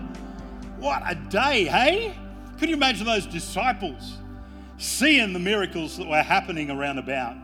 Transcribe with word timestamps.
What 0.78 1.02
a 1.06 1.16
day, 1.16 1.64
hey? 1.64 2.16
Can 2.60 2.68
you 2.68 2.76
imagine 2.76 3.04
those 3.04 3.26
disciples 3.26 4.18
seeing 4.76 5.32
the 5.32 5.40
miracles 5.40 5.98
that 5.98 6.06
were 6.06 6.22
happening 6.22 6.70
around 6.70 6.98
about? 6.98 7.34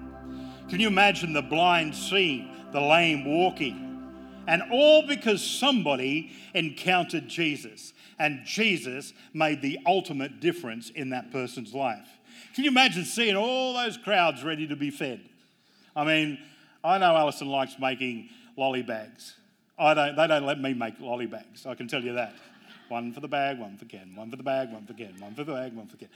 Can 0.68 0.78
you 0.78 0.86
imagine 0.86 1.32
the 1.32 1.42
blind 1.42 1.96
seeing, 1.96 2.48
the 2.70 2.80
lame 2.80 3.24
walking? 3.24 3.80
And 4.46 4.62
all 4.70 5.06
because 5.06 5.44
somebody 5.44 6.32
encountered 6.54 7.28
Jesus 7.28 7.92
and 8.18 8.44
Jesus 8.44 9.12
made 9.32 9.62
the 9.62 9.78
ultimate 9.86 10.40
difference 10.40 10.90
in 10.90 11.10
that 11.10 11.30
person's 11.32 11.74
life. 11.74 12.06
Can 12.54 12.64
you 12.64 12.70
imagine 12.70 13.04
seeing 13.04 13.36
all 13.36 13.74
those 13.74 13.96
crowds 13.96 14.44
ready 14.44 14.66
to 14.68 14.76
be 14.76 14.90
fed? 14.90 15.20
I 15.96 16.04
mean, 16.04 16.38
I 16.82 16.98
know 16.98 17.16
Alison 17.16 17.48
likes 17.48 17.76
making 17.78 18.28
lolly 18.56 18.82
bags. 18.82 19.34
I 19.78 19.94
don't, 19.94 20.14
they 20.14 20.26
don't 20.26 20.46
let 20.46 20.60
me 20.60 20.74
make 20.74 21.00
lolly 21.00 21.26
bags, 21.26 21.66
I 21.66 21.74
can 21.74 21.88
tell 21.88 22.02
you 22.02 22.14
that. 22.14 22.34
One 22.88 23.12
for 23.12 23.20
the 23.20 23.28
bag, 23.28 23.58
one 23.58 23.76
for 23.76 23.86
Ken, 23.86 24.12
one 24.14 24.30
for 24.30 24.36
the 24.36 24.42
bag, 24.42 24.70
one 24.70 24.86
for 24.86 24.92
Ken, 24.92 25.14
one 25.18 25.34
for 25.34 25.42
the 25.42 25.52
bag, 25.52 25.74
one 25.74 25.86
for 25.86 25.96
Ken. 25.96 26.10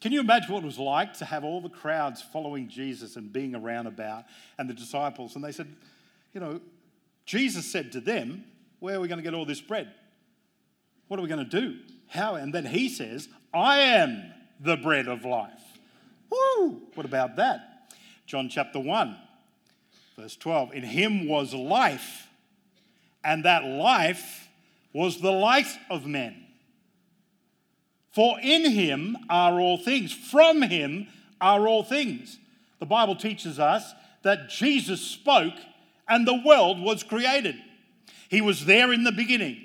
Can 0.00 0.10
you 0.10 0.18
imagine 0.18 0.52
what 0.52 0.64
it 0.64 0.66
was 0.66 0.78
like 0.78 1.14
to 1.18 1.24
have 1.24 1.44
all 1.44 1.60
the 1.60 1.68
crowds 1.68 2.20
following 2.20 2.68
Jesus 2.68 3.14
and 3.14 3.32
being 3.32 3.54
around 3.54 3.86
about 3.86 4.24
and 4.58 4.68
the 4.68 4.74
disciples? 4.74 5.36
And 5.36 5.44
they 5.44 5.52
said, 5.52 5.68
you 6.32 6.40
know, 6.40 6.60
Jesus 7.26 7.70
said 7.70 7.92
to 7.92 8.00
them, 8.00 8.44
Where 8.80 8.96
are 8.96 9.00
we 9.00 9.08
going 9.08 9.18
to 9.18 9.22
get 9.22 9.34
all 9.34 9.44
this 9.44 9.60
bread? 9.60 9.92
What 11.08 11.18
are 11.18 11.22
we 11.22 11.28
going 11.28 11.48
to 11.48 11.60
do? 11.60 11.78
How? 12.08 12.34
And 12.34 12.54
then 12.54 12.66
he 12.66 12.88
says, 12.88 13.28
I 13.52 13.78
am 13.78 14.32
the 14.60 14.76
bread 14.76 15.08
of 15.08 15.24
life. 15.24 15.60
Woo! 16.30 16.82
What 16.94 17.04
about 17.04 17.36
that? 17.36 17.92
John 18.26 18.48
chapter 18.48 18.80
1, 18.80 19.16
verse 20.16 20.36
12. 20.36 20.72
In 20.72 20.82
him 20.82 21.28
was 21.28 21.52
life, 21.52 22.28
and 23.22 23.44
that 23.44 23.64
life 23.64 24.48
was 24.92 25.20
the 25.20 25.30
light 25.30 25.66
of 25.90 26.06
men. 26.06 26.46
For 28.12 28.38
in 28.42 28.70
him 28.70 29.16
are 29.28 29.60
all 29.60 29.78
things, 29.78 30.12
from 30.12 30.62
him 30.62 31.08
are 31.40 31.66
all 31.66 31.82
things. 31.82 32.38
The 32.78 32.86
Bible 32.86 33.16
teaches 33.16 33.58
us 33.58 33.94
that 34.22 34.48
Jesus 34.48 35.00
spoke 35.00 35.54
and 36.12 36.28
the 36.28 36.42
world 36.44 36.78
was 36.78 37.02
created. 37.02 37.56
He 38.28 38.42
was 38.42 38.66
there 38.66 38.92
in 38.92 39.02
the 39.02 39.12
beginning, 39.12 39.56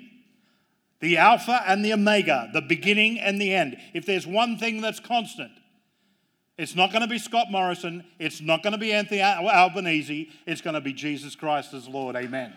the 1.00 1.18
Alpha 1.18 1.62
and 1.66 1.84
the 1.84 1.92
Omega, 1.92 2.48
the 2.54 2.62
beginning 2.62 3.20
and 3.20 3.38
the 3.38 3.54
end. 3.54 3.76
If 3.92 4.06
there's 4.06 4.26
one 4.26 4.56
thing 4.56 4.80
that's 4.80 4.98
constant, 4.98 5.52
it's 6.56 6.74
not 6.74 6.90
going 6.90 7.02
to 7.02 7.06
be 7.06 7.18
Scott 7.18 7.48
Morrison, 7.50 8.02
it's 8.18 8.40
not 8.40 8.62
going 8.62 8.72
to 8.72 8.78
be 8.78 8.94
Anthony 8.94 9.20
Albanese, 9.20 10.30
it's 10.46 10.62
going 10.62 10.72
to 10.72 10.80
be 10.80 10.94
Jesus 10.94 11.36
Christ 11.36 11.74
as 11.74 11.86
Lord. 11.86 12.16
Amen. 12.16 12.54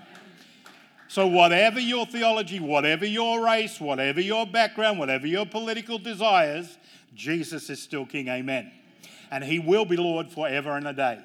So, 1.10 1.28
whatever 1.28 1.82
your 1.82 2.06
theology, 2.06 2.62
whatever 2.62 3.06
your 3.06 3.44
race, 3.44 3.82
whatever 3.82 4.22
your 4.22 4.48
background, 4.48 5.00
whatever 5.00 5.28
your 5.28 5.46
political 5.46 5.98
desires, 5.98 6.78
Jesus 7.14 7.70
is 7.70 7.82
still 7.82 8.06
King. 8.06 8.30
Amen. 8.30 8.72
And 9.30 9.44
he 9.44 9.60
will 9.60 9.84
be 9.84 9.98
Lord 9.98 10.32
forever 10.32 10.78
and 10.78 10.88
a 10.88 10.94
day. 10.94 11.20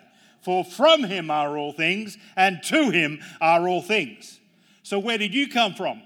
For 0.47 0.65
from 0.65 1.03
him 1.03 1.29
are 1.29 1.59
all 1.59 1.73
things, 1.73 2.17
and 2.37 2.62
to 2.67 2.91
him 2.91 3.21
are 3.41 3.67
all 3.67 3.83
things. 3.83 4.39
So, 4.84 4.97
where 4.97 5.19
did 5.19 5.34
you 5.34 5.49
come 5.49 5.75
from? 5.75 6.01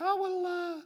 Oh, 0.00 0.20
well, 0.20 0.46
uh, 0.46 0.80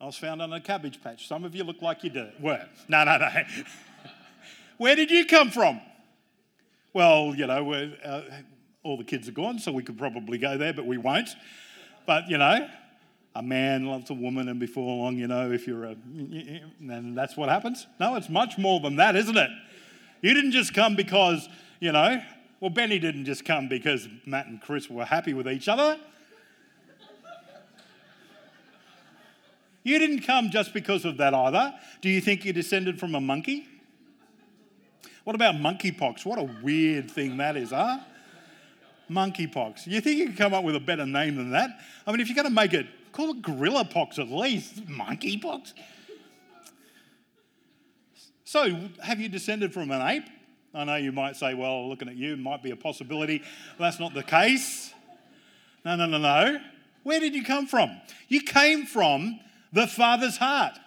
I 0.00 0.06
was 0.06 0.18
found 0.18 0.42
on 0.42 0.52
a 0.52 0.60
cabbage 0.60 1.00
patch. 1.00 1.28
Some 1.28 1.44
of 1.44 1.54
you 1.54 1.62
look 1.62 1.80
like 1.82 2.02
you 2.02 2.10
did. 2.10 2.32
Were. 2.40 2.66
No, 2.88 3.04
no, 3.04 3.18
no. 3.18 3.28
where 4.78 4.96
did 4.96 5.12
you 5.12 5.26
come 5.26 5.52
from? 5.52 5.80
Well, 6.92 7.32
you 7.36 7.46
know, 7.46 7.72
uh, 7.72 8.22
all 8.82 8.96
the 8.96 9.04
kids 9.04 9.28
are 9.28 9.32
gone, 9.32 9.60
so 9.60 9.70
we 9.70 9.84
could 9.84 9.96
probably 9.96 10.38
go 10.38 10.58
there, 10.58 10.72
but 10.72 10.86
we 10.86 10.98
won't. 10.98 11.28
But, 12.04 12.28
you 12.28 12.38
know, 12.38 12.68
a 13.36 13.42
man 13.44 13.86
loves 13.86 14.10
a 14.10 14.14
woman, 14.14 14.48
and 14.48 14.58
before 14.58 14.96
long, 14.96 15.18
you 15.18 15.28
know, 15.28 15.52
if 15.52 15.68
you're 15.68 15.84
a. 15.84 15.96
And 16.80 17.16
that's 17.16 17.36
what 17.36 17.48
happens. 17.48 17.86
No, 18.00 18.16
it's 18.16 18.28
much 18.28 18.58
more 18.58 18.80
than 18.80 18.96
that, 18.96 19.14
isn't 19.14 19.36
it? 19.36 19.50
You 20.20 20.34
didn't 20.34 20.50
just 20.50 20.74
come 20.74 20.96
because, 20.96 21.48
you 21.80 21.92
know, 21.92 22.22
well, 22.60 22.70
Benny 22.70 22.98
didn't 22.98 23.24
just 23.24 23.44
come 23.44 23.68
because 23.68 24.08
Matt 24.24 24.46
and 24.46 24.60
Chris 24.60 24.88
were 24.88 25.04
happy 25.04 25.34
with 25.34 25.48
each 25.48 25.68
other. 25.68 25.98
You 29.82 29.98
didn't 29.98 30.22
come 30.22 30.50
just 30.50 30.74
because 30.74 31.04
of 31.04 31.16
that 31.18 31.32
either. 31.32 31.72
Do 32.00 32.08
you 32.08 32.20
think 32.20 32.44
you 32.44 32.52
descended 32.52 32.98
from 32.98 33.14
a 33.14 33.20
monkey? 33.20 33.68
What 35.24 35.36
about 35.36 35.56
monkeypox? 35.56 36.24
What 36.24 36.38
a 36.38 36.48
weird 36.62 37.10
thing 37.10 37.36
that 37.36 37.56
is, 37.56 37.70
huh? 37.70 37.98
monkeypox. 39.10 39.86
You 39.86 40.00
think 40.00 40.18
you 40.18 40.26
can 40.26 40.36
come 40.36 40.54
up 40.54 40.64
with 40.64 40.76
a 40.76 40.80
better 40.80 41.06
name 41.06 41.36
than 41.36 41.50
that? 41.50 41.70
I 42.06 42.10
mean, 42.10 42.20
if 42.20 42.28
you're 42.28 42.36
going 42.36 42.48
to 42.48 42.54
make 42.54 42.74
it, 42.74 42.86
call 43.12 43.30
it 43.30 43.42
gorilla 43.42 43.84
pox 43.84 44.18
at 44.18 44.28
least. 44.28 44.86
Monkeypox? 44.86 45.72
So, 48.44 48.88
have 49.02 49.20
you 49.20 49.28
descended 49.28 49.72
from 49.72 49.90
an 49.90 50.02
ape? 50.02 50.28
I 50.76 50.84
know 50.84 50.96
you 50.96 51.10
might 51.10 51.36
say, 51.36 51.54
well, 51.54 51.88
looking 51.88 52.08
at 52.08 52.16
you 52.16 52.36
might 52.36 52.62
be 52.62 52.70
a 52.70 52.76
possibility. 52.76 53.42
That's 53.78 53.98
not 53.98 54.12
the 54.12 54.22
case. 54.22 54.92
No, 55.86 55.96
no, 55.96 56.04
no, 56.04 56.18
no. 56.18 56.58
Where 57.02 57.18
did 57.18 57.34
you 57.34 57.42
come 57.42 57.66
from? 57.66 57.96
You 58.28 58.42
came 58.42 58.84
from 58.84 59.40
the 59.72 59.86
Father's 59.86 60.36
heart. 60.36 60.78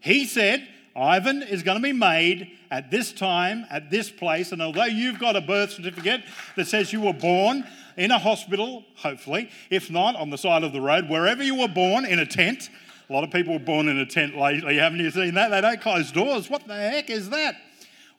He 0.00 0.24
said, 0.24 0.66
Ivan 0.96 1.42
is 1.42 1.62
going 1.62 1.76
to 1.76 1.82
be 1.82 1.92
made 1.92 2.50
at 2.72 2.90
this 2.90 3.12
time, 3.12 3.66
at 3.70 3.88
this 3.88 4.10
place. 4.10 4.50
And 4.50 4.60
although 4.60 4.84
you've 4.84 5.20
got 5.20 5.36
a 5.36 5.40
birth 5.40 5.72
certificate 5.72 6.22
that 6.56 6.66
says 6.66 6.92
you 6.92 7.02
were 7.02 7.12
born 7.12 7.64
in 7.96 8.10
a 8.10 8.18
hospital, 8.18 8.84
hopefully, 8.96 9.50
if 9.70 9.90
not 9.90 10.16
on 10.16 10.30
the 10.30 10.38
side 10.38 10.64
of 10.64 10.72
the 10.72 10.80
road, 10.80 11.08
wherever 11.08 11.42
you 11.42 11.54
were 11.54 11.68
born 11.68 12.04
in 12.04 12.18
a 12.18 12.26
tent, 12.26 12.68
a 13.08 13.12
lot 13.12 13.22
of 13.22 13.30
people 13.30 13.52
were 13.52 13.60
born 13.60 13.88
in 13.88 13.98
a 13.98 14.06
tent 14.06 14.36
lately, 14.36 14.78
haven't 14.78 14.98
you 14.98 15.10
seen 15.10 15.34
that? 15.34 15.50
They 15.50 15.60
don't 15.60 15.80
close 15.80 16.10
doors. 16.10 16.50
What 16.50 16.66
the 16.66 16.74
heck 16.74 17.10
is 17.10 17.30
that? 17.30 17.56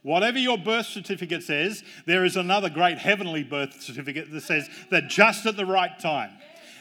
Whatever 0.08 0.40
your 0.40 0.58
birth 0.58 0.86
certificate 0.86 1.44
says, 1.44 1.84
there 2.06 2.24
is 2.24 2.38
another 2.38 2.70
great 2.70 2.98
heavenly 2.98 3.44
birth 3.44 3.82
certificate 3.82 4.32
that 4.32 4.40
says 4.40 4.70
that 4.90 5.10
just 5.10 5.46
at 5.46 5.58
the 5.58 5.66
right 5.66 6.00
time, 6.00 6.32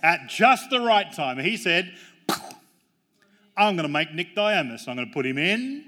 at 0.00 0.28
just 0.28 0.70
the 0.70 0.81
right 0.81 1.12
time, 1.12 1.37
he 1.38 1.56
said, 1.56 1.92
I'm 3.56 3.75
going 3.75 3.78
to 3.78 3.88
make 3.88 4.14
Nick 4.14 4.37
Diamus. 4.37 4.87
I'm 4.87 4.94
going 4.94 5.09
to 5.09 5.12
put 5.12 5.26
him 5.26 5.38
in 5.38 5.87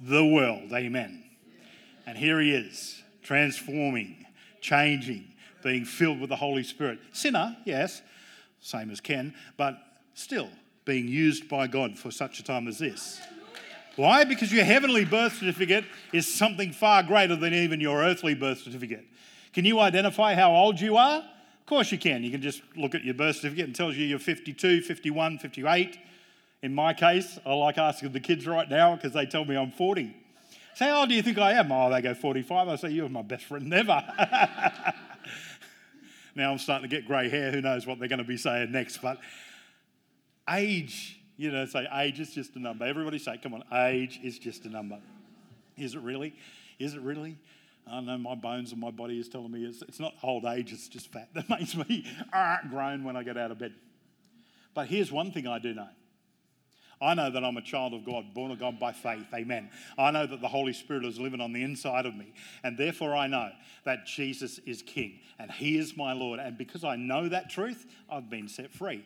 the 0.00 0.24
world. 0.24 0.72
Amen. 0.72 1.24
And 2.06 2.16
here 2.16 2.40
he 2.40 2.54
is, 2.54 3.02
transforming, 3.24 4.24
changing, 4.60 5.32
being 5.64 5.84
filled 5.84 6.20
with 6.20 6.30
the 6.30 6.36
Holy 6.36 6.62
Spirit. 6.62 7.00
Sinner, 7.12 7.56
yes, 7.64 8.02
same 8.60 8.92
as 8.92 9.00
Ken, 9.00 9.34
but 9.56 9.78
still 10.14 10.48
being 10.84 11.08
used 11.08 11.48
by 11.48 11.66
God 11.66 11.98
for 11.98 12.12
such 12.12 12.38
a 12.38 12.44
time 12.44 12.68
as 12.68 12.78
this. 12.78 13.20
Why? 13.96 14.24
Because 14.24 14.52
your 14.52 14.64
heavenly 14.64 15.04
birth 15.04 15.34
certificate 15.34 15.84
is 16.12 16.32
something 16.32 16.72
far 16.72 17.02
greater 17.02 17.36
than 17.36 17.52
even 17.52 17.80
your 17.80 18.02
earthly 18.02 18.34
birth 18.34 18.58
certificate. 18.58 19.04
Can 19.52 19.64
you 19.64 19.80
identify 19.80 20.34
how 20.34 20.54
old 20.54 20.80
you 20.80 20.96
are? 20.96 21.18
Of 21.18 21.66
course 21.66 21.92
you 21.92 21.98
can. 21.98 22.24
You 22.24 22.30
can 22.30 22.40
just 22.40 22.62
look 22.74 22.94
at 22.94 23.04
your 23.04 23.14
birth 23.14 23.36
certificate 23.36 23.66
and 23.66 23.76
tells 23.76 23.96
you 23.96 24.06
you're 24.06 24.18
52, 24.18 24.80
51, 24.80 25.38
58. 25.38 25.98
In 26.62 26.74
my 26.74 26.94
case, 26.94 27.38
I 27.44 27.52
like 27.54 27.76
asking 27.76 28.12
the 28.12 28.20
kids 28.20 28.46
right 28.46 28.68
now 28.68 28.96
because 28.96 29.12
they 29.12 29.26
tell 29.26 29.44
me 29.44 29.56
I'm 29.56 29.70
40. 29.70 30.16
Say, 30.74 30.86
how 30.86 31.00
old 31.00 31.10
do 31.10 31.14
you 31.14 31.22
think 31.22 31.38
I 31.38 31.52
am? 31.52 31.70
Oh, 31.70 31.90
they 31.90 32.00
go 32.00 32.14
45. 32.14 32.68
I 32.68 32.76
say, 32.76 32.90
you're 32.90 33.08
my 33.08 33.22
best 33.22 33.44
friend 33.44 33.72
ever. 33.74 34.02
now 36.34 36.50
I'm 36.50 36.58
starting 36.58 36.88
to 36.88 36.96
get 36.96 37.06
grey 37.06 37.28
hair. 37.28 37.50
Who 37.50 37.60
knows 37.60 37.86
what 37.86 37.98
they're 37.98 38.08
going 38.08 38.20
to 38.20 38.24
be 38.24 38.38
saying 38.38 38.72
next? 38.72 38.98
But 39.02 39.18
age, 40.48 41.20
you 41.42 41.50
know, 41.50 41.66
say 41.66 41.88
age 41.94 42.20
is 42.20 42.30
just 42.30 42.54
a 42.54 42.60
number. 42.60 42.84
Everybody 42.84 43.18
say, 43.18 43.36
come 43.42 43.52
on, 43.52 43.64
age 43.72 44.20
is 44.22 44.38
just 44.38 44.64
a 44.64 44.68
number. 44.68 45.00
Is 45.76 45.96
it 45.96 46.00
really? 46.00 46.34
Is 46.78 46.94
it 46.94 47.00
really? 47.00 47.36
I 47.84 48.00
know 48.00 48.16
my 48.16 48.36
bones 48.36 48.70
and 48.70 48.80
my 48.80 48.92
body 48.92 49.18
is 49.18 49.28
telling 49.28 49.50
me 49.50 49.64
it's, 49.64 49.82
it's 49.82 49.98
not 49.98 50.14
old 50.22 50.44
age, 50.44 50.72
it's 50.72 50.86
just 50.86 51.10
fat 51.10 51.30
that 51.34 51.50
makes 51.50 51.74
me 51.74 52.06
uh, 52.32 52.58
groan 52.70 53.02
when 53.02 53.16
I 53.16 53.24
get 53.24 53.36
out 53.36 53.50
of 53.50 53.58
bed. 53.58 53.74
But 54.72 54.86
here's 54.86 55.10
one 55.10 55.32
thing 55.32 55.48
I 55.48 55.58
do 55.58 55.74
know 55.74 55.88
I 57.00 57.14
know 57.14 57.28
that 57.28 57.42
I'm 57.42 57.56
a 57.56 57.62
child 57.62 57.92
of 57.92 58.04
God, 58.04 58.32
born 58.32 58.52
of 58.52 58.60
God 58.60 58.78
by 58.78 58.92
faith. 58.92 59.26
Amen. 59.34 59.68
I 59.98 60.12
know 60.12 60.24
that 60.24 60.40
the 60.40 60.46
Holy 60.46 60.72
Spirit 60.72 61.04
is 61.04 61.18
living 61.18 61.40
on 61.40 61.52
the 61.52 61.64
inside 61.64 62.06
of 62.06 62.14
me. 62.14 62.32
And 62.62 62.78
therefore, 62.78 63.16
I 63.16 63.26
know 63.26 63.50
that 63.84 64.06
Jesus 64.06 64.60
is 64.64 64.80
King 64.80 65.18
and 65.40 65.50
He 65.50 65.76
is 65.76 65.96
my 65.96 66.12
Lord. 66.12 66.38
And 66.38 66.56
because 66.56 66.84
I 66.84 66.94
know 66.94 67.28
that 67.28 67.50
truth, 67.50 67.84
I've 68.08 68.30
been 68.30 68.46
set 68.46 68.70
free. 68.70 69.04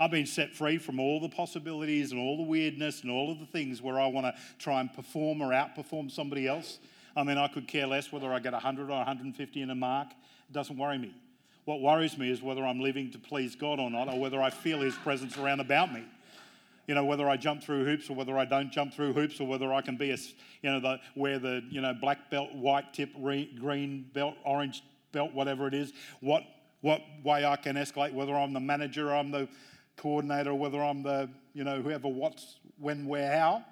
I've 0.00 0.10
been 0.10 0.26
set 0.26 0.54
free 0.54 0.78
from 0.78 0.98
all 0.98 1.20
the 1.20 1.28
possibilities 1.28 2.12
and 2.12 2.20
all 2.20 2.36
the 2.36 2.42
weirdness 2.42 3.02
and 3.02 3.10
all 3.10 3.30
of 3.30 3.38
the 3.38 3.46
things 3.46 3.80
where 3.80 4.00
I 4.00 4.06
want 4.06 4.26
to 4.26 4.34
try 4.58 4.80
and 4.80 4.92
perform 4.92 5.40
or 5.42 5.50
outperform 5.50 6.10
somebody 6.10 6.46
else. 6.46 6.78
I 7.16 7.22
mean, 7.22 7.38
I 7.38 7.48
could 7.48 7.68
care 7.68 7.86
less 7.86 8.10
whether 8.10 8.32
I 8.32 8.40
get 8.40 8.52
100 8.52 8.90
or 8.90 8.96
150 8.96 9.62
in 9.62 9.70
a 9.70 9.74
mark. 9.74 10.08
It 10.10 10.52
doesn't 10.52 10.76
worry 10.76 10.98
me. 10.98 11.14
What 11.64 11.80
worries 11.80 12.18
me 12.18 12.30
is 12.30 12.42
whether 12.42 12.64
I'm 12.64 12.80
living 12.80 13.10
to 13.12 13.18
please 13.18 13.56
God 13.56 13.80
or 13.80 13.90
not, 13.90 14.08
or 14.08 14.18
whether 14.18 14.42
I 14.42 14.50
feel 14.50 14.80
His 14.80 14.94
presence 14.96 15.38
around 15.38 15.60
about 15.60 15.92
me. 15.92 16.04
You 16.86 16.94
know, 16.94 17.04
whether 17.04 17.26
I 17.26 17.38
jump 17.38 17.62
through 17.62 17.86
hoops 17.86 18.10
or 18.10 18.14
whether 18.14 18.36
I 18.36 18.44
don't 18.44 18.70
jump 18.70 18.92
through 18.92 19.14
hoops, 19.14 19.40
or 19.40 19.46
whether 19.46 19.72
I 19.72 19.80
can 19.80 19.96
be 19.96 20.10
a, 20.10 20.18
you 20.60 20.70
know, 20.70 20.80
the, 20.80 21.00
wear 21.16 21.38
the, 21.38 21.62
you 21.70 21.80
know, 21.80 21.94
black 21.94 22.30
belt, 22.30 22.54
white 22.54 22.92
tip, 22.92 23.10
re, 23.18 23.50
green 23.58 24.10
belt, 24.12 24.34
orange 24.44 24.82
belt, 25.12 25.32
whatever 25.32 25.66
it 25.66 25.72
is. 25.72 25.94
What, 26.20 26.42
what 26.82 27.00
way 27.22 27.46
I 27.46 27.56
can 27.56 27.76
escalate, 27.76 28.12
whether 28.12 28.36
I'm 28.36 28.52
the 28.52 28.60
manager, 28.60 29.10
or 29.10 29.14
I'm 29.14 29.30
the 29.30 29.48
coordinator, 29.96 30.50
or 30.50 30.58
whether 30.58 30.82
I'm 30.82 31.02
the, 31.02 31.28
you 31.52 31.64
know, 31.64 31.80
whoever, 31.80 32.08
what's, 32.08 32.56
when, 32.78 33.06
where, 33.06 33.36
how. 33.36 33.64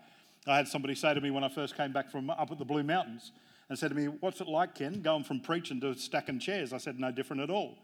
I 0.47 0.57
had 0.57 0.69
somebody 0.69 0.95
say 0.95 1.15
to 1.15 1.21
me 1.21 1.31
when 1.31 1.45
I 1.45 1.49
first 1.49 1.77
came 1.77 1.93
back 1.93 2.11
from 2.11 2.31
up 2.31 2.51
at 2.51 2.59
the 2.59 2.65
Blue 2.65 2.83
Mountains 2.83 3.33
and 3.69 3.79
said 3.79 3.91
to 3.91 3.95
me, 3.95 4.07
What's 4.07 4.41
it 4.41 4.49
like, 4.49 4.75
Ken, 4.75 5.03
going 5.03 5.25
from 5.25 5.41
preaching 5.41 5.81
to 5.81 5.95
stacking 5.95 6.39
chairs? 6.39 6.73
I 6.73 6.79
said, 6.79 6.99
No 6.99 7.13
different 7.13 7.43
at 7.43 7.51
all. 7.51 7.77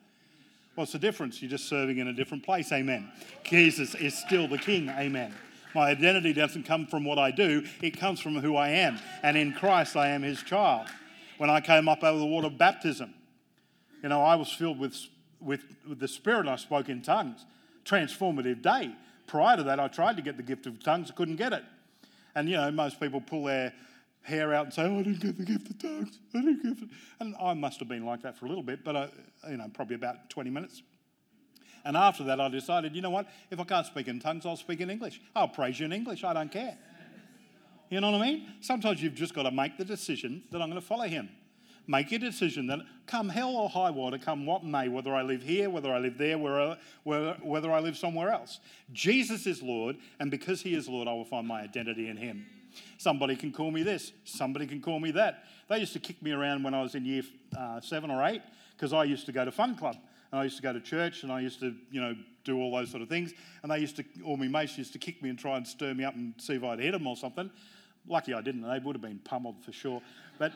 What's 0.75 0.93
the 0.93 0.99
difference? 0.99 1.41
You're 1.43 1.51
just 1.51 1.69
serving 1.69 1.99
in 1.99 2.09
a 2.09 2.13
different 2.13 2.45
place. 2.45 2.71
Amen. 2.73 3.11
Jesus 3.45 3.95
is 3.95 4.17
still 4.17 4.47
the 4.47 4.59
King. 4.59 4.89
Amen. 4.91 5.35
My 5.75 5.91
identity 5.91 6.33
doesn't 6.33 6.65
come 6.65 6.87
from 6.87 7.05
what 7.05 7.19
I 7.19 7.31
do, 7.31 7.65
it 7.83 7.99
comes 7.99 8.21
from 8.21 8.37
who 8.37 8.57
I 8.57 8.71
am. 8.71 8.99
And 9.23 9.37
in 9.37 9.53
Christ, 9.53 9.97
I 9.97 10.09
am 10.09 10.23
his 10.23 10.43
child. 10.43 10.89
When 11.37 11.51
I 11.51 11.61
came 11.61 11.89
up 11.89 12.03
out 12.03 12.15
of 12.15 12.21
the 12.21 12.27
water 12.27 12.49
of 12.49 12.59
baptism, 12.59 13.15
you 14.03 14.09
know, 14.09 14.23
I 14.23 14.37
was 14.37 14.53
filled 14.53 14.79
with, 14.79 14.97
with, 15.41 15.63
with 15.89 16.01
the 16.01 16.09
Spirit 16.09 16.47
I 16.47 16.57
spoke 16.57 16.89
in 16.89 17.03
tongues. 17.03 17.45
Transformative 17.89 18.63
day. 18.63 18.95
Prior 19.27 19.57
to 19.57 19.63
that, 19.65 19.81
I 19.81 19.89
tried 19.89 20.17
to 20.17 20.23
get 20.23 20.37
the 20.37 20.43
gift 20.43 20.67
of 20.67 20.83
tongues, 20.83 21.11
couldn't 21.11 21.37
get 21.37 21.53
it. 21.53 21.65
And, 22.35 22.49
you 22.49 22.57
know, 22.57 22.71
most 22.71 23.01
people 23.01 23.21
pull 23.21 23.45
their 23.45 23.73
hair 24.23 24.53
out 24.53 24.67
and 24.67 24.75
say, 24.75 24.83
oh, 24.83 24.99
I 24.99 25.03
didn't 25.03 25.21
get 25.21 25.39
the 25.39 25.45
gift 25.45 25.71
of 25.71 25.79
tongues. 25.79 26.19
I 26.35 26.41
didn't 26.41 26.63
get 26.63 26.83
it. 26.83 26.89
And 27.21 27.35
I 27.41 27.55
must 27.55 27.79
have 27.81 27.89
been 27.89 28.05
like 28.05 28.23
that 28.23 28.37
for 28.37 28.47
a 28.47 28.49
little 28.49 28.63
bit, 28.63 28.85
but, 28.85 28.97
I, 28.97 29.09
you 29.49 29.57
know, 29.57 29.69
probably 29.73 29.97
about 29.97 30.29
20 30.31 30.51
minutes. 30.51 30.83
And 31.85 31.97
after 31.97 32.25
that, 32.25 32.41
I 32.41 32.49
decided, 32.49 32.95
you 32.95 33.03
know 33.03 33.11
what? 33.11 33.27
If 33.51 33.59
I 33.61 33.65
can't 33.65 33.87
speak 33.87 34.09
in 34.09 34.21
tongues, 34.21 34.45
I'll 34.45 34.57
speak 34.57 34.81
in 34.81 34.91
English. 34.91 35.21
I'll 35.35 35.49
praise 35.49 35.81
you 35.81 35.87
in 35.87 35.93
English. 35.93 36.25
I 36.25 36.35
don't 36.35 36.53
care. 36.53 36.77
You 37.89 38.01
know 38.01 38.11
what 38.11 38.21
I 38.21 38.27
mean? 38.27 38.47
Sometimes 38.61 39.03
you've 39.03 39.15
just 39.15 39.35
got 39.35 39.45
to 39.45 39.51
make 39.51 39.79
the 39.79 39.85
decision 39.85 40.43
that 40.51 40.61
I'm 40.61 40.69
going 40.69 40.81
to 40.81 40.87
follow 40.87 41.07
him. 41.07 41.31
Make 41.91 42.13
a 42.13 42.19
decision 42.19 42.67
that 42.67 42.81
come 43.07 43.31
hell 43.31 43.57
or 43.57 43.71
high 43.71 43.91
water, 43.91 44.19
come 44.19 44.45
what 44.45 44.63
may, 44.63 44.89
whether 44.89 45.15
I 45.15 45.23
live 45.23 45.43
here, 45.43 45.71
whether 45.71 45.91
I 45.91 45.99
live 45.99 46.19
there, 46.19 46.37
whether 46.37 47.73
I 47.73 47.81
live 47.81 47.97
somewhere 47.97 48.29
else. 48.29 48.61
Jesus 48.93 49.47
is 49.47 49.63
Lord, 49.63 49.97
and 50.21 50.31
because 50.31 50.61
he 50.61 50.75
is 50.75 50.87
Lord, 50.87 51.09
I 51.09 51.15
will 51.15 51.25
find 51.25 51.49
my 51.49 51.63
identity 51.63 52.11
in 52.11 52.19
him. 52.19 52.45
Somebody 52.99 53.37
can 53.37 53.53
call 53.53 53.71
me 53.71 53.83
this, 53.83 54.13
somebody 54.25 54.67
can 54.67 54.83
call 54.83 55.01
me 55.01 55.13
that. 55.13 55.45
They 55.69 55.79
used 55.79 55.95
to 55.95 55.99
kick 55.99 56.23
me 56.23 56.33
around 56.33 56.63
when 56.63 56.75
I 56.75 56.83
was 56.83 56.95
in 56.95 57.07
year 57.07 57.23
uh, 57.59 57.81
seven 57.81 58.11
or 58.11 58.23
eight 58.27 58.43
because 58.77 58.93
I 58.93 59.05
used 59.05 59.25
to 59.27 59.33
go 59.33 59.47
to 59.47 59.51
fun 59.51 59.75
club 59.75 59.97
and 60.31 60.41
I 60.41 60.45
used 60.45 60.57
to 60.57 60.63
go 60.63 60.75
to 60.75 60.81
church 60.81 61.23
and 61.23 61.33
I 61.33 61.41
used 61.41 61.59
to, 61.61 61.75
you 61.91 62.03
know, 62.03 62.15
do 62.45 62.59
all 62.59 62.77
those 62.77 62.91
sort 62.91 63.03
of 63.03 63.09
things. 63.09 63.33
And 63.63 63.73
they 63.73 63.79
used 63.79 63.97
to, 63.97 64.05
all 64.25 64.37
my 64.37 64.47
mates 64.47 64.77
used 64.77 64.93
to 64.93 64.99
kick 64.99 65.23
me 65.23 65.31
and 65.31 65.39
try 65.39 65.57
and 65.57 65.67
stir 65.67 65.95
me 65.95 66.05
up 66.05 66.15
and 66.15 66.35
see 66.37 66.55
if 66.55 66.65
I'd 66.65 66.81
hit 66.81 66.93
them 66.93 67.07
or 67.07 67.17
something. 67.17 67.51
Lucky 68.07 68.35
I 68.35 68.43
didn't. 68.43 68.63
They 68.63 68.79
would 68.79 68.95
have 68.95 69.03
been 69.03 69.21
pummeled 69.25 69.63
for 69.65 69.73
sure. 69.73 70.03
But 70.39 70.53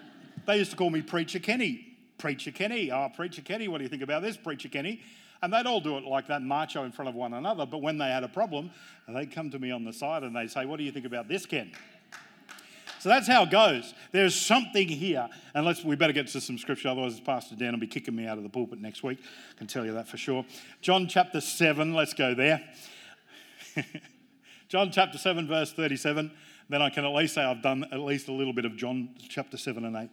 they 0.47 0.59
used 0.59 0.71
to 0.71 0.77
call 0.77 0.91
me 0.91 1.03
Preacher 1.03 1.39
Kenny. 1.39 1.97
Preacher 2.19 2.51
Kenny. 2.51 2.91
Oh, 2.91 3.11
Preacher 3.15 3.43
Kenny, 3.43 3.69
what 3.69 3.79
do 3.79 3.85
you 3.85 3.91
think 3.91 4.03
about 4.03 4.23
this, 4.23 4.37
Preacher 4.37 4.69
Kenny? 4.69 5.01
And 5.43 5.53
they'd 5.53 5.67
all 5.67 5.81
do 5.81 5.97
it 5.99 6.05
like 6.05 6.29
that, 6.29 6.41
macho 6.43 6.85
in 6.85 6.93
front 6.93 7.09
of 7.09 7.17
one 7.17 7.35
another. 7.35 7.67
But 7.67 7.79
when 7.79 7.99
they 7.99 8.09
had 8.09 8.23
a 8.23 8.29
problem, 8.29 8.71
they'd 9.09 9.33
come 9.33 9.51
to 9.51 9.59
me 9.59 9.73
on 9.73 9.85
the 9.85 9.93
side 9.93 10.23
and 10.23 10.35
they'd 10.35 10.51
say, 10.51 10.65
What 10.67 10.77
do 10.79 10.85
you 10.85 10.93
think 10.93 11.05
about 11.05 11.27
this, 11.27 11.47
Ken? 11.47 11.73
So 13.01 13.09
that's 13.09 13.27
how 13.27 13.43
it 13.43 13.51
goes. 13.51 13.95
There's 14.13 14.37
something 14.37 14.87
here. 14.87 15.29
And 15.55 15.67
let's, 15.67 15.83
we 15.83 15.97
better 15.97 16.13
get 16.13 16.29
to 16.29 16.41
some 16.41 16.57
scripture, 16.57 16.89
otherwise, 16.89 17.19
Pastor 17.19 17.57
Dan 17.57 17.73
will 17.73 17.81
be 17.81 17.89
kicking 17.89 18.15
me 18.15 18.29
out 18.29 18.37
of 18.37 18.45
the 18.45 18.49
pulpit 18.49 18.81
next 18.81 19.03
week. 19.03 19.19
I 19.21 19.59
can 19.59 19.67
tell 19.67 19.85
you 19.85 19.93
that 19.95 20.07
for 20.07 20.17
sure. 20.17 20.45
John 20.81 21.09
chapter 21.09 21.41
7, 21.41 21.95
let's 21.95 22.15
go 22.15 22.33
there. 22.33 22.63
John 24.69 24.93
chapter 24.93 25.19
7, 25.19 25.49
verse 25.49 25.73
37. 25.73 26.31
Then 26.69 26.81
I 26.81 26.91
can 26.91 27.05
at 27.05 27.13
least 27.13 27.35
say 27.35 27.43
I've 27.43 27.61
done 27.61 27.85
at 27.91 27.99
least 27.99 28.29
a 28.29 28.33
little 28.33 28.53
bit 28.53 28.67
of 28.67 28.77
John 28.77 29.09
chapter 29.29 29.57
7 29.57 29.85
and 29.85 29.97
8. 29.97 30.09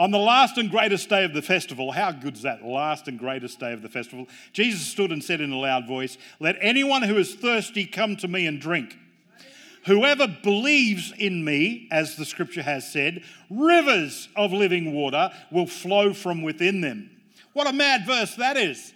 On 0.00 0.10
the 0.10 0.18
last 0.18 0.56
and 0.56 0.70
greatest 0.70 1.10
day 1.10 1.24
of 1.24 1.34
the 1.34 1.42
festival, 1.42 1.92
how 1.92 2.10
good's 2.10 2.40
that? 2.40 2.64
Last 2.64 3.06
and 3.06 3.18
greatest 3.18 3.60
day 3.60 3.74
of 3.74 3.82
the 3.82 3.88
festival. 3.90 4.28
Jesus 4.54 4.80
stood 4.80 5.12
and 5.12 5.22
said 5.22 5.42
in 5.42 5.52
a 5.52 5.58
loud 5.58 5.86
voice, 5.86 6.16
Let 6.38 6.56
anyone 6.62 7.02
who 7.02 7.18
is 7.18 7.34
thirsty 7.34 7.84
come 7.84 8.16
to 8.16 8.26
me 8.26 8.46
and 8.46 8.58
drink. 8.58 8.96
Whoever 9.84 10.26
believes 10.26 11.12
in 11.18 11.44
me, 11.44 11.86
as 11.90 12.16
the 12.16 12.24
scripture 12.24 12.62
has 12.62 12.90
said, 12.90 13.24
rivers 13.50 14.30
of 14.36 14.54
living 14.54 14.94
water 14.94 15.32
will 15.50 15.66
flow 15.66 16.14
from 16.14 16.40
within 16.40 16.80
them. 16.80 17.10
What 17.52 17.68
a 17.68 17.72
mad 17.74 18.06
verse 18.06 18.36
that 18.36 18.56
is. 18.56 18.94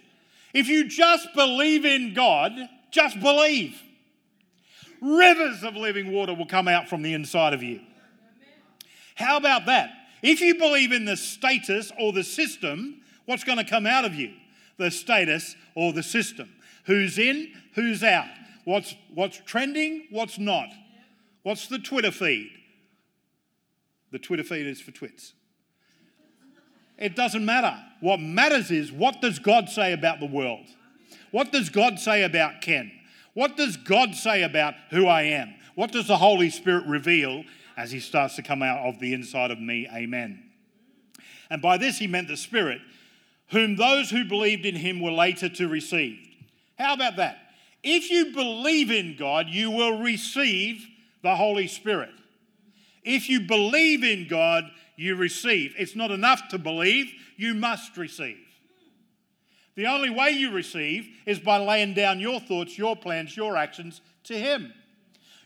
If 0.55 0.67
you 0.67 0.87
just 0.87 1.35
believe 1.35 1.85
in 1.85 2.15
God, 2.15 2.51
just 2.89 3.19
believe. 3.19 3.79
Rivers 5.01 5.61
of 5.61 5.75
living 5.75 6.11
water 6.11 6.33
will 6.33 6.47
come 6.47 6.67
out 6.67 6.89
from 6.89 7.03
the 7.03 7.13
inside 7.13 7.53
of 7.53 7.61
you. 7.61 7.81
How 9.13 9.37
about 9.37 9.67
that? 9.67 9.91
If 10.27 10.41
you 10.41 10.55
believe 10.55 10.91
in 10.91 11.05
the 11.05 11.17
status 11.17 11.91
or 11.99 12.11
the 12.11 12.23
system, 12.23 13.01
what's 13.25 13.43
going 13.43 13.59
to 13.59 13.63
come 13.63 13.85
out 13.85 14.05
of 14.05 14.15
you? 14.15 14.33
The 14.77 14.89
status 14.89 15.55
or 15.75 15.93
the 15.93 16.01
system. 16.01 16.49
Who's 16.85 17.19
in, 17.19 17.51
who's 17.75 18.03
out. 18.03 18.25
What's, 18.63 18.95
what's 19.13 19.39
trending, 19.45 20.07
what's 20.09 20.39
not. 20.39 20.69
What's 21.43 21.67
the 21.67 21.77
Twitter 21.77 22.09
feed? 22.09 22.49
The 24.11 24.17
Twitter 24.17 24.43
feed 24.43 24.65
is 24.65 24.81
for 24.81 24.89
twits. 24.89 25.33
It 26.97 27.15
doesn't 27.15 27.45
matter. 27.45 27.77
What 27.99 28.19
matters 28.19 28.71
is 28.71 28.91
what 28.91 29.21
does 29.21 29.37
God 29.37 29.69
say 29.69 29.93
about 29.93 30.19
the 30.19 30.25
world? 30.25 30.65
What 31.29 31.51
does 31.51 31.69
God 31.69 31.99
say 31.99 32.23
about 32.23 32.61
Ken? 32.61 32.91
What 33.35 33.57
does 33.57 33.77
God 33.77 34.15
say 34.15 34.41
about 34.41 34.73
who 34.89 35.05
I 35.05 35.21
am? 35.21 35.53
What 35.75 35.91
does 35.91 36.07
the 36.07 36.17
Holy 36.17 36.49
Spirit 36.49 36.87
reveal 36.87 37.43
as 37.77 37.91
He 37.91 37.99
starts 37.99 38.35
to 38.35 38.41
come 38.41 38.61
out 38.61 38.79
of 38.79 38.99
the 38.99 39.13
inside 39.13 39.51
of 39.51 39.59
me? 39.59 39.87
Amen. 39.93 40.43
And 41.49 41.61
by 41.61 41.77
this 41.77 41.97
He 41.97 42.07
meant 42.07 42.27
the 42.27 42.37
Spirit, 42.37 42.81
whom 43.49 43.75
those 43.75 44.09
who 44.09 44.25
believed 44.25 44.65
in 44.65 44.75
Him 44.75 44.99
were 44.99 45.11
later 45.11 45.49
to 45.49 45.67
receive. 45.67 46.17
How 46.77 46.93
about 46.93 47.17
that? 47.17 47.37
If 47.83 48.09
you 48.09 48.33
believe 48.33 48.89
in 48.89 49.15
God, 49.15 49.47
you 49.49 49.69
will 49.69 49.99
receive 49.99 50.85
the 51.21 51.35
Holy 51.35 51.67
Spirit. 51.67 52.09
If 53.03 53.29
you 53.29 53.41
believe 53.41 54.03
in 54.03 54.27
God, 54.27 54.63
you 54.95 55.15
receive. 55.15 55.75
It's 55.77 55.95
not 55.95 56.11
enough 56.11 56.47
to 56.49 56.57
believe, 56.57 57.11
you 57.37 57.53
must 57.53 57.95
receive. 57.97 58.39
The 59.75 59.87
only 59.87 60.09
way 60.09 60.31
you 60.31 60.51
receive 60.51 61.07
is 61.25 61.37
by 61.37 61.57
laying 61.57 61.93
down 61.93 62.19
your 62.19 62.39
thoughts, 62.39 62.77
your 62.77 62.95
plans, 62.95 63.35
your 63.37 63.57
actions 63.57 64.01
to 64.23 64.37
Him. 64.37 64.73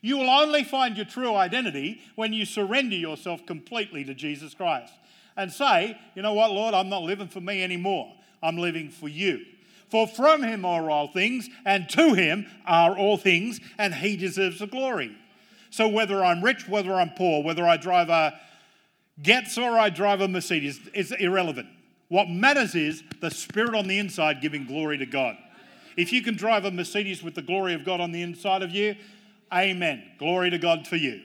You 0.02 0.18
will 0.18 0.30
only 0.30 0.64
find 0.64 0.96
your 0.96 1.06
true 1.06 1.36
identity 1.36 2.02
when 2.16 2.34
you 2.34 2.46
surrender 2.46 2.96
yourself 2.96 3.46
completely 3.46 4.04
to 4.06 4.14
Jesus 4.14 4.54
Christ 4.54 4.94
and 5.36 5.52
say, 5.52 5.98
you 6.16 6.22
know 6.22 6.34
what, 6.34 6.52
Lord, 6.52 6.74
I'm 6.74 6.90
not 6.90 7.04
living 7.04 7.28
for 7.28 7.42
me 7.42 7.64
anymore. 7.64 8.14
I'm 8.42 8.58
living 8.58 8.90
for 8.90 9.08
you. 9.10 9.46
For 9.90 10.08
from 10.08 10.44
him 10.44 10.66
are 10.66 10.90
all 10.90 11.08
things, 11.08 11.50
and 11.66 11.90
to 11.90 12.14
him 12.14 12.46
are 12.66 12.96
all 12.98 13.18
things, 13.18 13.60
and 13.78 13.94
he 13.94 14.16
deserves 14.16 14.60
the 14.60 14.68
glory. 14.68 15.18
So 15.72 15.88
whether 15.88 16.24
I'm 16.24 16.44
rich, 16.44 16.68
whether 16.68 16.94
I'm 16.94 17.12
poor, 17.12 17.44
whether 17.44 17.66
I 17.66 17.78
drive 17.78 18.10
a 18.10 18.40
Getz 19.22 19.58
or 19.58 19.78
I 19.78 19.90
drive 19.90 20.22
a 20.22 20.28
Mercedes, 20.28 20.80
it's 20.94 21.12
irrelevant. 21.12 21.68
What 22.08 22.30
matters 22.30 22.76
is 22.76 23.04
the 23.20 23.32
spirit 23.32 23.76
on 23.76 23.88
the 23.88 24.00
inside 24.00 24.42
giving 24.42 24.66
glory 24.66 24.98
to 25.00 25.06
God. 25.06 25.38
If 25.98 26.14
you 26.14 26.22
can 26.22 26.36
drive 26.36 26.66
a 26.66 26.72
Mercedes 26.72 27.22
with 27.22 27.36
the 27.36 27.42
glory 27.42 27.74
of 27.74 27.84
God 27.84 28.00
on 28.00 28.12
the 28.12 28.22
inside 28.22 28.62
of 28.62 28.72
you, 28.72 28.96
amen. 29.54 30.04
Glory 30.18 30.50
to 30.50 30.58
God 30.58 30.88
for 30.88 30.96
you. 30.96 31.22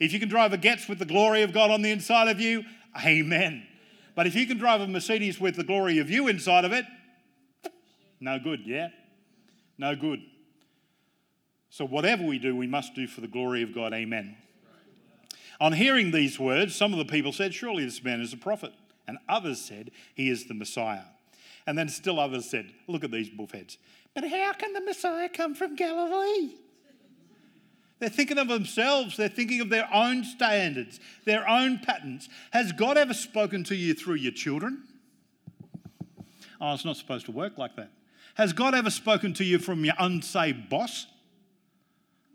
If 0.00 0.12
you 0.12 0.20
can 0.20 0.28
drive 0.28 0.52
a 0.52 0.58
Getz 0.58 0.88
with 0.88 0.98
the 0.98 1.04
glory 1.04 1.42
of 1.42 1.52
God 1.52 1.70
on 1.70 1.82
the 1.82 1.90
inside 1.90 2.28
of 2.28 2.40
you, 2.40 2.64
amen. 3.04 3.66
But 4.14 4.26
if 4.26 4.34
you 4.34 4.46
can 4.46 4.58
drive 4.58 4.80
a 4.80 4.86
Mercedes 4.86 5.40
with 5.40 5.56
the 5.56 5.64
glory 5.64 5.98
of 5.98 6.10
you 6.10 6.28
inside 6.28 6.64
of 6.64 6.72
it, 6.72 6.84
no 8.20 8.38
good, 8.38 8.60
yeah? 8.64 8.88
No 9.78 9.94
good. 9.96 10.20
So, 11.70 11.84
whatever 11.84 12.22
we 12.22 12.38
do, 12.38 12.54
we 12.54 12.68
must 12.68 12.94
do 12.94 13.08
for 13.08 13.20
the 13.20 13.26
glory 13.26 13.62
of 13.62 13.74
God. 13.74 13.92
Amen. 13.92 14.36
On 15.60 15.72
hearing 15.72 16.10
these 16.10 16.38
words, 16.38 16.74
some 16.74 16.92
of 16.92 16.98
the 16.98 17.04
people 17.04 17.32
said, 17.32 17.52
Surely 17.52 17.84
this 17.84 18.02
man 18.02 18.20
is 18.20 18.32
a 18.32 18.36
prophet. 18.36 18.72
And 19.06 19.18
others 19.28 19.60
said, 19.60 19.90
He 20.14 20.30
is 20.30 20.46
the 20.46 20.54
Messiah. 20.54 21.04
And 21.66 21.76
then 21.76 21.88
still 21.88 22.20
others 22.20 22.48
said, 22.48 22.70
Look 22.86 23.04
at 23.04 23.10
these 23.10 23.28
buffheads. 23.28 23.76
But 24.14 24.28
how 24.28 24.52
can 24.52 24.72
the 24.72 24.80
Messiah 24.80 25.28
come 25.28 25.54
from 25.54 25.74
Galilee? 25.74 26.54
They're 27.98 28.08
thinking 28.08 28.38
of 28.38 28.48
themselves. 28.48 29.16
They're 29.16 29.28
thinking 29.28 29.60
of 29.60 29.70
their 29.70 29.88
own 29.92 30.24
standards, 30.24 31.00
their 31.24 31.48
own 31.48 31.78
patterns. 31.78 32.28
Has 32.50 32.72
God 32.72 32.96
ever 32.96 33.14
spoken 33.14 33.64
to 33.64 33.76
you 33.76 33.94
through 33.94 34.16
your 34.16 34.32
children? 34.32 34.82
Oh, 36.60 36.74
it's 36.74 36.84
not 36.84 36.96
supposed 36.96 37.26
to 37.26 37.32
work 37.32 37.58
like 37.58 37.76
that. 37.76 37.90
Has 38.34 38.52
God 38.52 38.74
ever 38.74 38.90
spoken 38.90 39.32
to 39.34 39.44
you 39.44 39.58
from 39.58 39.84
your 39.84 39.94
unsaved 39.98 40.68
boss? 40.68 41.06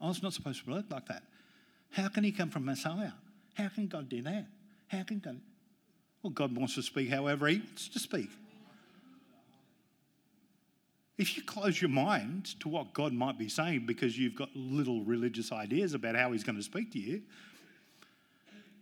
Oh, 0.01 0.09
it's 0.09 0.23
not 0.23 0.33
supposed 0.33 0.63
to 0.63 0.71
work 0.71 0.85
like 0.89 1.07
that. 1.07 1.23
How 1.91 2.07
can 2.07 2.23
he 2.23 2.31
come 2.31 2.49
from 2.49 2.65
Messiah? 2.65 3.11
How 3.55 3.67
can 3.69 3.87
God 3.87 4.07
do 4.07 4.21
that? 4.21 4.45
How 4.87 5.03
can 5.03 5.19
God? 5.19 5.41
Well, 6.23 6.31
God 6.31 6.55
wants 6.55 6.75
to 6.75 6.83
speak 6.83 7.09
however 7.09 7.47
he 7.47 7.57
wants 7.57 7.89
to 7.89 7.99
speak. 7.99 8.29
If 11.19 11.35
you 11.35 11.43
close 11.43 11.81
your 11.81 11.89
mind 11.89 12.57
to 12.61 12.69
what 12.69 12.93
God 12.93 13.11
might 13.11 13.37
be 13.37 13.49
saying 13.49 13.85
because 13.85 14.17
you've 14.17 14.35
got 14.35 14.47
little 14.55 15.03
religious 15.03 15.51
ideas 15.51 15.93
about 15.93 16.15
how 16.15 16.31
He's 16.31 16.45
going 16.45 16.55
to 16.55 16.63
speak 16.63 16.93
to 16.93 16.99
you, 16.99 17.21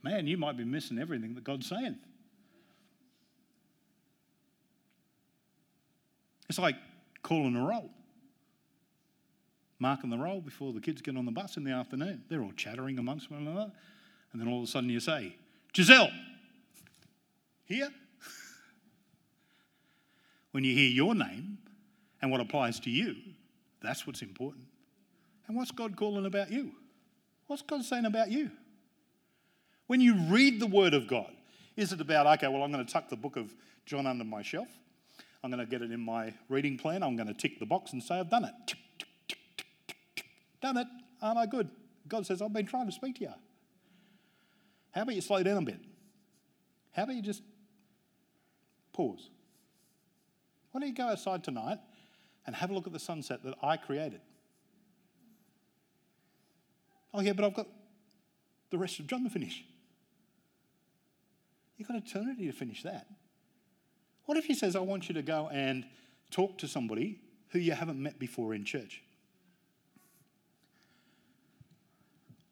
man, 0.03 0.27
you 0.27 0.37
might 0.37 0.55
be 0.55 0.63
missing 0.63 0.99
everything 0.99 1.33
that 1.33 1.43
God's 1.43 1.67
saying. 1.67 1.97
It's 6.47 6.59
like 6.59 6.75
calling 7.23 7.55
a 7.55 7.65
roll, 7.65 7.89
marking 9.79 10.11
the 10.11 10.17
roll 10.19 10.39
before 10.39 10.73
the 10.73 10.79
kids 10.79 11.01
get 11.01 11.17
on 11.17 11.25
the 11.25 11.31
bus 11.31 11.57
in 11.57 11.63
the 11.63 11.71
afternoon. 11.71 12.21
They're 12.29 12.43
all 12.43 12.53
chattering 12.55 12.99
amongst 12.99 13.31
one 13.31 13.47
another. 13.47 13.71
And 14.31 14.39
then 14.39 14.47
all 14.47 14.59
of 14.59 14.65
a 14.65 14.67
sudden 14.67 14.91
you 14.91 14.99
say, 14.99 15.35
Giselle, 15.75 16.11
here? 17.65 17.89
when 20.51 20.63
you 20.63 20.75
hear 20.75 20.91
your 20.91 21.15
name 21.15 21.57
and 22.21 22.31
what 22.31 22.41
applies 22.41 22.79
to 22.81 22.89
you, 22.89 23.15
that's 23.81 24.07
what's 24.07 24.21
important. 24.21 24.65
And 25.47 25.55
what's 25.55 25.71
God 25.71 25.95
calling 25.95 26.25
about 26.25 26.51
you? 26.51 26.71
What's 27.47 27.61
God 27.61 27.83
saying 27.83 28.05
about 28.05 28.31
you? 28.31 28.51
When 29.87 30.01
you 30.01 30.15
read 30.27 30.59
the 30.59 30.67
Word 30.67 30.93
of 30.93 31.07
God, 31.07 31.31
is 31.77 31.93
it 31.93 32.01
about, 32.01 32.25
okay, 32.37 32.47
well, 32.47 32.63
I'm 32.63 32.71
going 32.71 32.85
to 32.85 32.91
tuck 32.91 33.07
the 33.09 33.15
book 33.15 33.37
of 33.37 33.53
John 33.85 34.05
under 34.05 34.25
my 34.25 34.41
shelf? 34.41 34.67
I'm 35.43 35.51
going 35.51 35.63
to 35.63 35.69
get 35.69 35.81
it 35.81 35.91
in 35.91 36.03
my 36.03 36.33
reading 36.49 36.77
plan. 36.77 37.03
I'm 37.03 37.15
going 37.15 37.27
to 37.27 37.33
tick 37.33 37.59
the 37.59 37.65
box 37.65 37.93
and 37.93 38.03
say, 38.03 38.19
I've 38.19 38.29
done 38.29 38.45
it. 38.45 38.75
Done 40.61 40.77
it. 40.77 40.87
Aren't 41.21 41.37
I 41.37 41.45
good? 41.45 41.69
God 42.07 42.25
says, 42.25 42.41
I've 42.41 42.51
been 42.51 42.65
trying 42.65 42.87
to 42.87 42.91
speak 42.91 43.15
to 43.17 43.21
you. 43.21 43.33
How 44.91 45.03
about 45.03 45.15
you 45.15 45.21
slow 45.21 45.43
down 45.43 45.57
a 45.57 45.65
bit? 45.65 45.79
How 46.91 47.03
about 47.03 47.15
you 47.15 47.21
just 47.21 47.43
pause? 48.91 49.29
Why 50.71 50.81
don't 50.81 50.89
you 50.89 50.95
go 50.95 51.05
outside 51.05 51.43
tonight 51.43 51.77
and 52.47 52.55
have 52.55 52.71
a 52.71 52.73
look 52.73 52.87
at 52.87 52.93
the 52.93 52.99
sunset 52.99 53.43
that 53.43 53.53
I 53.61 53.77
created? 53.77 54.21
Oh, 57.13 57.21
yeah, 57.21 57.33
but 57.33 57.45
I've 57.45 57.53
got 57.53 57.67
the 58.71 58.77
rest 58.77 58.99
of 58.99 59.07
John 59.07 59.23
to 59.23 59.29
finish. 59.29 59.63
You've 61.77 61.87
got 61.87 61.97
eternity 61.97 62.47
to 62.47 62.53
finish 62.53 62.81
that. 62.83 63.07
What 64.25 64.37
if 64.37 64.45
he 64.45 64.55
says, 64.55 64.75
I 64.75 64.79
want 64.79 65.07
you 65.07 65.15
to 65.15 65.21
go 65.21 65.49
and 65.51 65.85
talk 66.31 66.57
to 66.59 66.67
somebody 66.67 67.21
who 67.49 67.59
you 67.59 67.73
haven't 67.73 68.01
met 68.01 68.17
before 68.17 68.53
in 68.53 68.65
church? 68.65 69.03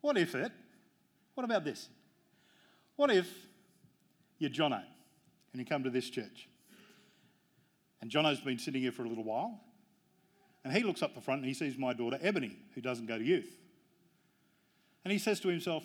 What 0.02 0.18
if 0.18 0.36
it, 0.36 0.52
what 1.34 1.44
about 1.44 1.66
this? 1.66 1.90
What 2.96 3.10
if 3.10 3.28
you're 4.38 4.52
Jono 4.52 4.84
and 5.52 5.60
you 5.60 5.66
come 5.66 5.84
to 5.84 5.90
this 5.90 6.10
church? 6.10 6.48
And 8.02 8.12
Jono's 8.12 8.40
been 8.40 8.60
sitting 8.60 8.82
here 8.82 8.92
for 8.92 9.04
a 9.04 9.10
little 9.10 9.24
while, 9.24 9.60
and 10.66 10.74
he 10.74 10.82
looks 10.82 11.04
up 11.04 11.14
the 11.14 11.22
front 11.22 11.42
and 11.42 11.48
he 11.48 11.54
sees 11.54 11.78
my 11.78 11.94
daughter 11.94 12.18
Ebony, 12.22 12.58
who 12.74 12.82
doesn't 12.82 13.06
go 13.06 13.20
to 13.20 13.24
youth. 13.24 13.56
And 15.04 15.12
he 15.12 15.20
says 15.20 15.40
to 15.42 15.48
himself, 15.48 15.84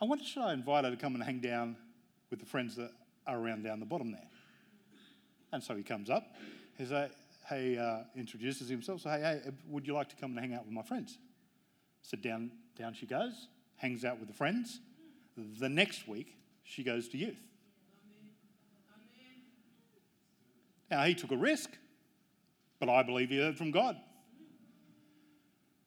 I 0.00 0.06
wonder 0.06 0.24
should 0.24 0.42
I 0.42 0.54
invite 0.54 0.84
her 0.84 0.90
to 0.90 0.96
come 0.96 1.14
and 1.14 1.22
hang 1.22 1.40
down 1.40 1.76
with 2.30 2.40
the 2.40 2.46
friends 2.46 2.74
that 2.76 2.90
are 3.26 3.38
around 3.38 3.62
down 3.62 3.78
the 3.78 3.86
bottom 3.86 4.10
there? 4.10 4.28
And 5.52 5.62
so 5.62 5.76
he 5.76 5.82
comes 5.82 6.08
up, 6.08 6.24
He 6.78 7.78
uh, 7.78 7.98
introduces 8.16 8.70
himself, 8.70 9.02
so 9.02 9.10
hey, 9.10 9.20
hey, 9.20 9.50
would 9.68 9.86
you 9.86 9.92
like 9.92 10.08
to 10.08 10.16
come 10.16 10.30
and 10.30 10.40
hang 10.40 10.54
out 10.54 10.64
with 10.64 10.72
my 10.72 10.82
friends? 10.82 11.18
So 12.02 12.16
down, 12.16 12.50
down 12.78 12.94
she 12.94 13.04
goes, 13.04 13.48
hangs 13.76 14.02
out 14.02 14.18
with 14.18 14.28
the 14.28 14.34
friends. 14.34 14.80
The 15.36 15.68
next 15.68 16.08
week, 16.08 16.34
she 16.64 16.82
goes 16.82 17.06
to 17.08 17.18
youth. 17.18 17.36
Now, 20.90 21.04
he 21.04 21.14
took 21.14 21.32
a 21.32 21.36
risk, 21.36 21.76
but 22.78 22.88
I 22.88 23.02
believe 23.02 23.30
he 23.30 23.38
heard 23.38 23.56
from 23.56 23.70
God. 23.70 23.96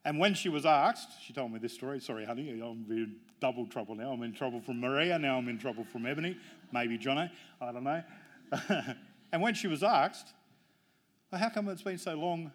And 0.06 0.18
when 0.18 0.34
she 0.34 0.50
was 0.50 0.66
asked, 0.66 1.10
she 1.26 1.34
told 1.34 1.52
me 1.52 1.60
this 1.60 1.74
story. 1.74 2.00
Sorry, 2.00 2.26
honey, 2.26 2.50
I'm 2.50 2.86
in 2.90 3.18
double 3.40 3.68
trouble 3.68 3.96
now. 3.96 4.12
I'm 4.12 4.24
in 4.24 4.34
trouble 4.34 4.62
from 4.62 4.80
Maria, 4.80 5.20
now 5.20 5.38
I'm 5.38 5.48
in 5.50 5.58
trouble 5.58 5.84
from 5.84 6.06
Ebony, 6.06 6.38
maybe 6.72 6.98
Johnny, 6.98 7.32
I 7.62 7.72
don't 7.72 7.84
know. 7.84 8.04
and 9.32 9.42
when 9.42 9.54
she 9.54 9.68
was 9.68 9.84
asked, 9.84 10.34
well, 11.32 11.40
how 11.40 11.50
come 11.50 11.70
it's 11.70 11.84
been 11.84 11.98
so 11.98 12.16
long 12.16 12.52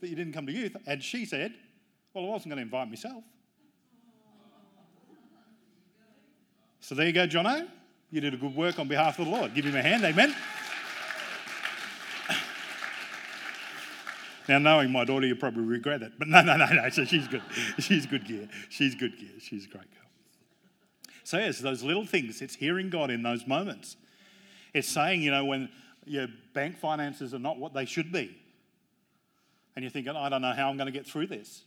that 0.00 0.08
you 0.08 0.16
didn't 0.16 0.32
come 0.32 0.46
to 0.46 0.52
youth? 0.52 0.76
And 0.86 1.02
she 1.02 1.24
said, 1.24 1.54
well, 2.12 2.24
I 2.24 2.28
wasn't 2.28 2.50
going 2.50 2.58
to 2.58 2.62
invite 2.62 2.88
myself. 2.88 3.22
So 6.80 6.94
there 6.94 7.06
you 7.06 7.12
go, 7.12 7.26
Jono. 7.26 7.68
You 8.10 8.20
did 8.20 8.34
a 8.34 8.36
good 8.36 8.56
work 8.56 8.78
on 8.80 8.88
behalf 8.88 9.18
of 9.20 9.26
the 9.26 9.30
Lord. 9.30 9.54
Give 9.54 9.64
him 9.64 9.76
a 9.76 9.82
hand, 9.82 10.02
amen. 10.04 10.34
Now, 14.50 14.58
knowing 14.58 14.90
my 14.90 15.04
daughter, 15.04 15.28
you 15.28 15.36
probably 15.36 15.62
regret 15.62 16.02
it. 16.02 16.14
But 16.18 16.26
no, 16.26 16.42
no, 16.42 16.56
no, 16.56 16.66
no. 16.66 16.88
So 16.88 17.04
she's 17.04 17.28
good. 17.28 17.42
She's 17.78 18.04
good 18.04 18.26
gear. 18.26 18.48
She's 18.68 18.96
good 18.96 19.16
gear. 19.16 19.30
She's 19.38 19.66
a 19.66 19.68
great 19.68 19.88
girl. 19.94 20.10
So, 21.22 21.38
yes, 21.38 21.60
those 21.60 21.84
little 21.84 22.04
things. 22.04 22.42
It's 22.42 22.56
hearing 22.56 22.90
God 22.90 23.12
in 23.12 23.22
those 23.22 23.46
moments. 23.46 23.96
It's 24.74 24.88
saying, 24.88 25.22
you 25.22 25.30
know, 25.30 25.44
when 25.44 25.68
your 26.04 26.26
bank 26.52 26.78
finances 26.78 27.32
are 27.32 27.38
not 27.38 27.58
what 27.58 27.74
they 27.74 27.84
should 27.84 28.10
be. 28.10 28.36
And 29.76 29.84
you're 29.84 29.92
thinking, 29.92 30.16
I 30.16 30.28
don't 30.28 30.42
know 30.42 30.52
how 30.52 30.68
I'm 30.68 30.76
going 30.76 30.86
to 30.86 30.98
get 30.98 31.06
through 31.06 31.28
this. 31.28 31.62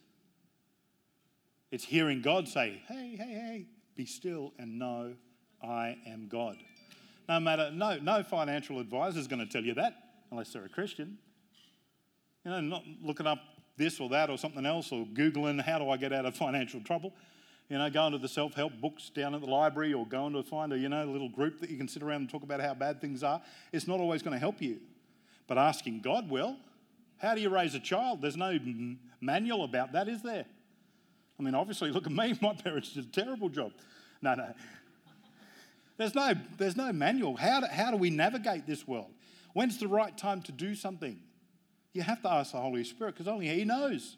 It's 1.71 1.85
hearing 1.85 2.21
God 2.21 2.49
say, 2.49 2.81
hey, 2.89 3.15
hey, 3.17 3.33
hey, 3.33 3.65
be 3.95 4.05
still 4.05 4.51
and 4.59 4.77
know 4.77 5.13
I 5.65 5.99
am 6.05 6.27
God. 6.27 6.57
No 7.29 7.39
matter, 7.39 7.71
no, 7.71 7.97
no 7.99 8.23
financial 8.23 8.81
advisor 8.81 9.19
is 9.19 9.29
going 9.29 9.39
to 9.39 9.49
tell 9.49 9.63
you 9.63 9.73
that 9.75 9.95
unless 10.31 10.51
they're 10.51 10.65
a 10.65 10.69
Christian. 10.69 11.17
You 12.45 12.51
know, 12.51 12.59
not 12.61 12.83
looking 13.01 13.27
up 13.27 13.39
this 13.77 13.99
or 13.99 14.09
that 14.09 14.29
or 14.29 14.37
something 14.37 14.65
else 14.65 14.91
or 14.91 15.05
Googling 15.05 15.61
how 15.61 15.79
do 15.79 15.89
I 15.89 15.97
get 15.97 16.13
out 16.13 16.25
of 16.25 16.35
financial 16.37 16.81
trouble. 16.81 17.13
You 17.69 17.77
know, 17.77 17.89
going 17.89 18.11
to 18.11 18.17
the 18.17 18.27
self 18.27 18.53
help 18.53 18.73
books 18.81 19.09
down 19.09 19.33
at 19.33 19.41
the 19.41 19.47
library 19.47 19.93
or 19.93 20.05
going 20.05 20.33
to 20.33 20.43
find 20.43 20.73
a 20.73 20.77
you 20.77 20.89
know, 20.89 21.05
little 21.05 21.29
group 21.29 21.59
that 21.61 21.69
you 21.69 21.77
can 21.77 21.87
sit 21.87 22.03
around 22.03 22.21
and 22.21 22.29
talk 22.29 22.43
about 22.43 22.59
how 22.59 22.73
bad 22.73 22.99
things 22.99 23.23
are. 23.23 23.41
It's 23.71 23.87
not 23.87 23.99
always 23.99 24.21
going 24.21 24.33
to 24.33 24.39
help 24.39 24.61
you. 24.61 24.79
But 25.47 25.57
asking 25.57 26.01
God 26.01 26.29
will. 26.29 26.57
How 27.17 27.35
do 27.35 27.41
you 27.41 27.49
raise 27.49 27.73
a 27.73 27.79
child? 27.79 28.21
There's 28.21 28.35
no 28.35 28.59
manual 29.21 29.63
about 29.63 29.93
that, 29.93 30.09
is 30.09 30.21
there? 30.21 30.45
I 31.39 31.43
mean, 31.43 31.55
obviously, 31.55 31.89
look 31.89 32.05
at 32.05 32.11
me. 32.11 32.37
My 32.41 32.53
parents 32.53 32.93
did 32.93 33.05
a 33.05 33.07
terrible 33.07 33.49
job. 33.49 33.71
No, 34.21 34.35
no. 34.35 34.53
There's 35.97 36.15
no, 36.15 36.33
there's 36.57 36.75
no 36.75 36.91
manual. 36.91 37.37
How 37.37 37.61
do, 37.61 37.67
how 37.67 37.91
do 37.91 37.97
we 37.97 38.09
navigate 38.09 38.67
this 38.67 38.87
world? 38.87 39.11
When's 39.53 39.77
the 39.77 39.87
right 39.87 40.17
time 40.17 40.41
to 40.43 40.51
do 40.51 40.75
something? 40.75 41.19
You 41.93 42.01
have 42.01 42.21
to 42.23 42.29
ask 42.29 42.51
the 42.51 42.59
Holy 42.59 42.83
Spirit 42.83 43.13
because 43.13 43.27
only 43.27 43.47
He 43.47 43.63
knows. 43.63 44.17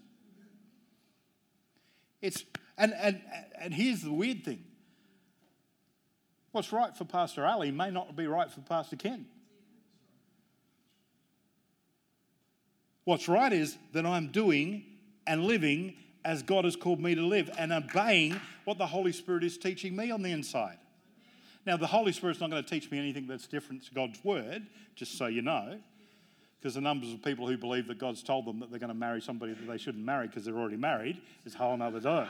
It's, 2.21 2.43
and, 2.77 2.93
and, 2.93 3.21
and 3.59 3.73
here's 3.73 4.01
the 4.01 4.11
weird 4.11 4.43
thing 4.43 4.63
what's 6.51 6.71
right 6.71 6.95
for 6.95 7.03
Pastor 7.03 7.45
Ali 7.45 7.69
may 7.69 7.91
not 7.91 8.15
be 8.15 8.27
right 8.27 8.49
for 8.49 8.61
Pastor 8.61 8.95
Ken. 8.95 9.25
What's 13.03 13.27
right 13.27 13.51
is 13.51 13.77
that 13.91 14.05
I'm 14.05 14.27
doing 14.27 14.85
and 15.27 15.43
living 15.43 15.95
as 16.23 16.41
God 16.41 16.63
has 16.63 16.77
called 16.77 17.01
me 17.01 17.13
to 17.13 17.21
live 17.21 17.51
and 17.57 17.73
obeying 17.73 18.39
what 18.63 18.77
the 18.77 18.87
Holy 18.87 19.11
Spirit 19.11 19.43
is 19.43 19.57
teaching 19.57 19.95
me 19.95 20.09
on 20.11 20.21
the 20.21 20.31
inside. 20.31 20.77
Now, 21.65 21.77
the 21.77 21.87
Holy 21.87 22.13
Spirit's 22.13 22.39
not 22.39 22.49
going 22.49 22.63
to 22.63 22.69
teach 22.69 22.89
me 22.89 22.97
anything 22.97 23.27
that's 23.27 23.47
different 23.47 23.85
to 23.85 23.93
God's 23.93 24.23
word, 24.23 24.65
just 24.95 25.17
so 25.17 25.25
you 25.27 25.41
know 25.41 25.79
because 26.59 26.75
the 26.75 26.81
numbers 26.81 27.13
of 27.13 27.23
people 27.23 27.47
who 27.47 27.57
believe 27.57 27.87
that 27.87 27.99
God's 27.99 28.23
told 28.23 28.45
them 28.45 28.59
that 28.59 28.71
they're 28.71 28.79
going 28.79 28.87
to 28.87 28.93
marry 28.93 29.21
somebody 29.21 29.53
that 29.53 29.67
they 29.67 29.77
shouldn't 29.77 30.03
marry 30.03 30.27
because 30.27 30.45
they're 30.45 30.57
already 30.57 30.77
married 30.77 31.21
is 31.45 31.55
a 31.55 31.57
whole 31.57 31.79
other 31.81 31.99
day. 31.99 32.27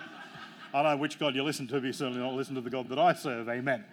I 0.74 0.84
don't 0.84 0.92
know 0.92 0.98
which 0.98 1.18
God 1.18 1.36
you 1.36 1.44
listen 1.44 1.68
to, 1.68 1.76
but 1.76 1.84
you 1.84 1.94
certainly 1.94 2.20
not 2.20 2.34
listen 2.34 2.56
to 2.56 2.62
the 2.62 2.70
God 2.70 2.90
that 2.90 3.00
I 3.00 3.14
serve. 3.14 3.48
Amen. 3.48 3.86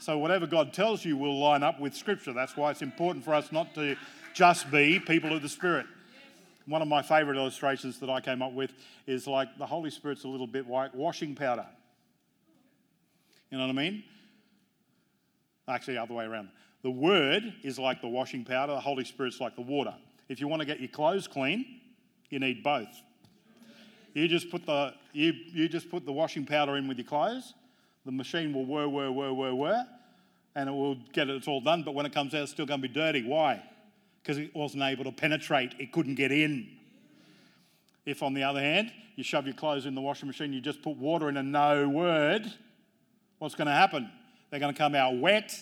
So, 0.00 0.18
whatever 0.18 0.46
God 0.46 0.72
tells 0.72 1.04
you 1.04 1.16
will 1.16 1.38
line 1.38 1.62
up 1.62 1.80
with 1.80 1.94
Scripture. 1.94 2.32
That's 2.32 2.56
why 2.56 2.70
it's 2.70 2.82
important 2.82 3.24
for 3.24 3.34
us 3.34 3.52
not 3.52 3.74
to 3.74 3.96
just 4.34 4.70
be 4.70 5.00
people 5.00 5.32
of 5.32 5.42
the 5.42 5.48
Spirit. 5.48 5.86
One 6.66 6.82
of 6.82 6.88
my 6.88 7.02
favourite 7.02 7.38
illustrations 7.38 7.98
that 8.00 8.10
I 8.10 8.20
came 8.20 8.42
up 8.42 8.52
with 8.52 8.72
is 9.06 9.26
like 9.26 9.48
the 9.58 9.66
Holy 9.66 9.90
Spirit's 9.90 10.24
a 10.24 10.28
little 10.28 10.46
bit 10.46 10.68
like 10.68 10.94
washing 10.94 11.34
powder. 11.34 11.66
You 13.50 13.58
know 13.58 13.66
what 13.66 13.70
I 13.70 13.82
mean? 13.82 14.04
Actually, 15.66 15.98
other 15.98 16.14
way 16.14 16.24
around. 16.24 16.48
The 16.88 16.92
Word 16.92 17.52
is 17.62 17.78
like 17.78 18.00
the 18.00 18.08
washing 18.08 18.46
powder, 18.46 18.72
the 18.72 18.80
Holy 18.80 19.04
Spirit's 19.04 19.42
like 19.42 19.54
the 19.56 19.60
water. 19.60 19.94
If 20.30 20.40
you 20.40 20.48
want 20.48 20.60
to 20.60 20.66
get 20.66 20.80
your 20.80 20.88
clothes 20.88 21.28
clean, 21.28 21.80
you 22.30 22.38
need 22.38 22.62
both. 22.62 22.88
You 24.14 24.26
just 24.26 24.50
put 24.50 24.64
the, 24.64 24.94
you, 25.12 25.34
you 25.52 25.68
just 25.68 25.90
put 25.90 26.06
the 26.06 26.12
washing 26.12 26.46
powder 26.46 26.78
in 26.78 26.88
with 26.88 26.96
your 26.96 27.06
clothes, 27.06 27.52
the 28.06 28.10
machine 28.10 28.54
will 28.54 28.64
whir, 28.64 28.88
whir, 28.88 29.10
whir, 29.10 29.34
whir, 29.34 29.54
whir, 29.54 29.86
and 30.54 30.70
it 30.70 30.72
will 30.72 30.94
get 31.12 31.28
it, 31.28 31.36
it's 31.36 31.46
all 31.46 31.60
done, 31.60 31.82
but 31.82 31.94
when 31.94 32.06
it 32.06 32.14
comes 32.14 32.32
out, 32.32 32.40
it's 32.40 32.52
still 32.52 32.64
going 32.64 32.80
to 32.80 32.88
be 32.88 32.94
dirty. 32.94 33.22
Why? 33.22 33.62
Because 34.22 34.38
it 34.38 34.56
wasn't 34.56 34.82
able 34.82 35.04
to 35.04 35.12
penetrate, 35.12 35.74
it 35.78 35.92
couldn't 35.92 36.14
get 36.14 36.32
in. 36.32 36.68
If, 38.06 38.22
on 38.22 38.32
the 38.32 38.44
other 38.44 38.60
hand, 38.60 38.92
you 39.14 39.24
shove 39.24 39.44
your 39.44 39.56
clothes 39.56 39.84
in 39.84 39.94
the 39.94 40.00
washing 40.00 40.26
machine, 40.26 40.54
you 40.54 40.62
just 40.62 40.80
put 40.80 40.96
water 40.96 41.28
in 41.28 41.36
a 41.36 41.42
no 41.42 41.86
word, 41.86 42.50
what's 43.40 43.54
going 43.54 43.68
to 43.68 43.74
happen? 43.74 44.10
They're 44.48 44.58
going 44.60 44.72
to 44.72 44.78
come 44.78 44.94
out 44.94 45.18
wet 45.18 45.52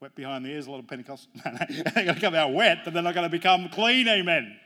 Wet 0.00 0.14
behind 0.14 0.44
the 0.44 0.50
ears, 0.50 0.66
a 0.66 0.70
lot 0.70 0.80
of 0.80 0.86
Pentecost. 0.86 1.28
they're 1.44 2.04
going 2.04 2.14
to 2.14 2.20
come 2.20 2.34
out 2.34 2.52
wet, 2.52 2.78
but 2.84 2.92
they're 2.92 3.02
not 3.02 3.14
going 3.14 3.26
to 3.26 3.30
become 3.30 3.68
clean, 3.70 4.06
amen. 4.08 4.56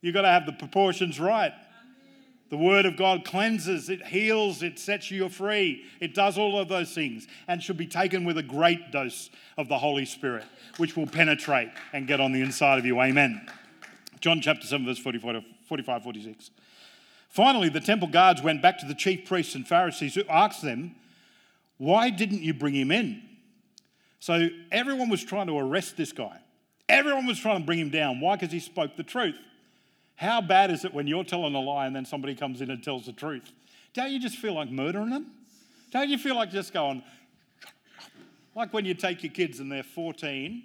You've 0.00 0.14
got 0.14 0.22
to 0.22 0.28
have 0.28 0.46
the 0.46 0.52
proportions 0.52 1.18
right. 1.18 1.52
The 2.50 2.58
Word 2.58 2.86
of 2.86 2.96
God 2.96 3.24
cleanses, 3.24 3.88
it 3.88 4.06
heals, 4.06 4.62
it 4.62 4.78
sets 4.78 5.10
you 5.10 5.28
free. 5.28 5.84
It 5.98 6.14
does 6.14 6.38
all 6.38 6.58
of 6.58 6.68
those 6.68 6.94
things 6.94 7.26
and 7.48 7.62
should 7.62 7.76
be 7.76 7.86
taken 7.86 8.24
with 8.24 8.38
a 8.38 8.42
great 8.42 8.92
dose 8.92 9.30
of 9.56 9.68
the 9.68 9.78
Holy 9.78 10.04
Spirit, 10.04 10.44
which 10.76 10.96
will 10.96 11.06
penetrate 11.06 11.70
and 11.92 12.06
get 12.06 12.20
on 12.20 12.32
the 12.32 12.42
inside 12.42 12.78
of 12.78 12.84
you. 12.84 13.00
Amen. 13.00 13.48
John 14.20 14.40
chapter 14.40 14.66
7, 14.66 14.86
verse 14.86 14.98
45, 14.98 15.42
46. 16.02 16.50
Finally, 17.28 17.70
the 17.70 17.80
temple 17.80 18.08
guards 18.08 18.42
went 18.42 18.62
back 18.62 18.78
to 18.78 18.86
the 18.86 18.94
chief 18.94 19.26
priests 19.26 19.54
and 19.54 19.66
Pharisees 19.66 20.14
who 20.14 20.22
asked 20.28 20.62
them, 20.62 20.94
Why 21.78 22.10
didn't 22.10 22.42
you 22.42 22.54
bring 22.54 22.74
him 22.74 22.92
in? 22.92 23.22
So 24.24 24.48
everyone 24.72 25.10
was 25.10 25.22
trying 25.22 25.48
to 25.48 25.58
arrest 25.58 25.98
this 25.98 26.10
guy. 26.10 26.38
Everyone 26.88 27.26
was 27.26 27.38
trying 27.38 27.60
to 27.60 27.66
bring 27.66 27.78
him 27.78 27.90
down. 27.90 28.20
Why? 28.20 28.36
Because 28.36 28.50
he 28.50 28.58
spoke 28.58 28.96
the 28.96 29.02
truth. 29.02 29.38
How 30.16 30.40
bad 30.40 30.70
is 30.70 30.86
it 30.86 30.94
when 30.94 31.06
you're 31.06 31.24
telling 31.24 31.54
a 31.54 31.60
lie 31.60 31.84
and 31.84 31.94
then 31.94 32.06
somebody 32.06 32.34
comes 32.34 32.62
in 32.62 32.70
and 32.70 32.82
tells 32.82 33.04
the 33.04 33.12
truth? 33.12 33.52
Don't 33.92 34.10
you 34.10 34.18
just 34.18 34.38
feel 34.38 34.54
like 34.54 34.70
murdering 34.70 35.10
them? 35.10 35.26
Don't 35.90 36.08
you 36.08 36.16
feel 36.16 36.36
like 36.36 36.50
just 36.50 36.72
going, 36.72 37.02
like 38.54 38.72
when 38.72 38.86
you 38.86 38.94
take 38.94 39.22
your 39.22 39.30
kids 39.30 39.60
and 39.60 39.70
they're 39.70 39.82
14 39.82 40.62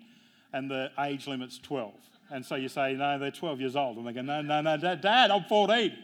and 0.53 0.71
the 0.71 0.89
age 0.97 1.27
limit's 1.27 1.59
12. 1.59 1.91
And 2.31 2.45
so 2.45 2.55
you 2.55 2.69
say, 2.69 2.93
no, 2.93 3.19
they're 3.19 3.29
12 3.29 3.59
years 3.59 3.75
old. 3.75 3.97
And 3.97 4.07
they 4.07 4.13
go, 4.13 4.21
no, 4.21 4.41
no, 4.41 4.61
no, 4.61 4.77
dad, 4.77 5.01
dad 5.01 5.31
I'm 5.31 5.43
14. 5.43 5.97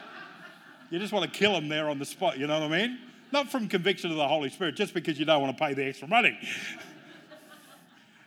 you 0.90 0.98
just 0.98 1.12
want 1.12 1.30
to 1.30 1.38
kill 1.38 1.52
them 1.52 1.68
there 1.68 1.90
on 1.90 1.98
the 1.98 2.06
spot, 2.06 2.38
you 2.38 2.46
know 2.46 2.58
what 2.58 2.72
I 2.72 2.86
mean? 2.86 2.98
Not 3.32 3.50
from 3.50 3.68
conviction 3.68 4.10
of 4.10 4.16
the 4.16 4.26
Holy 4.26 4.50
Spirit, 4.50 4.76
just 4.76 4.94
because 4.94 5.18
you 5.18 5.24
don't 5.24 5.40
want 5.40 5.56
to 5.56 5.64
pay 5.64 5.74
the 5.74 5.84
extra 5.84 6.08
money. 6.08 6.38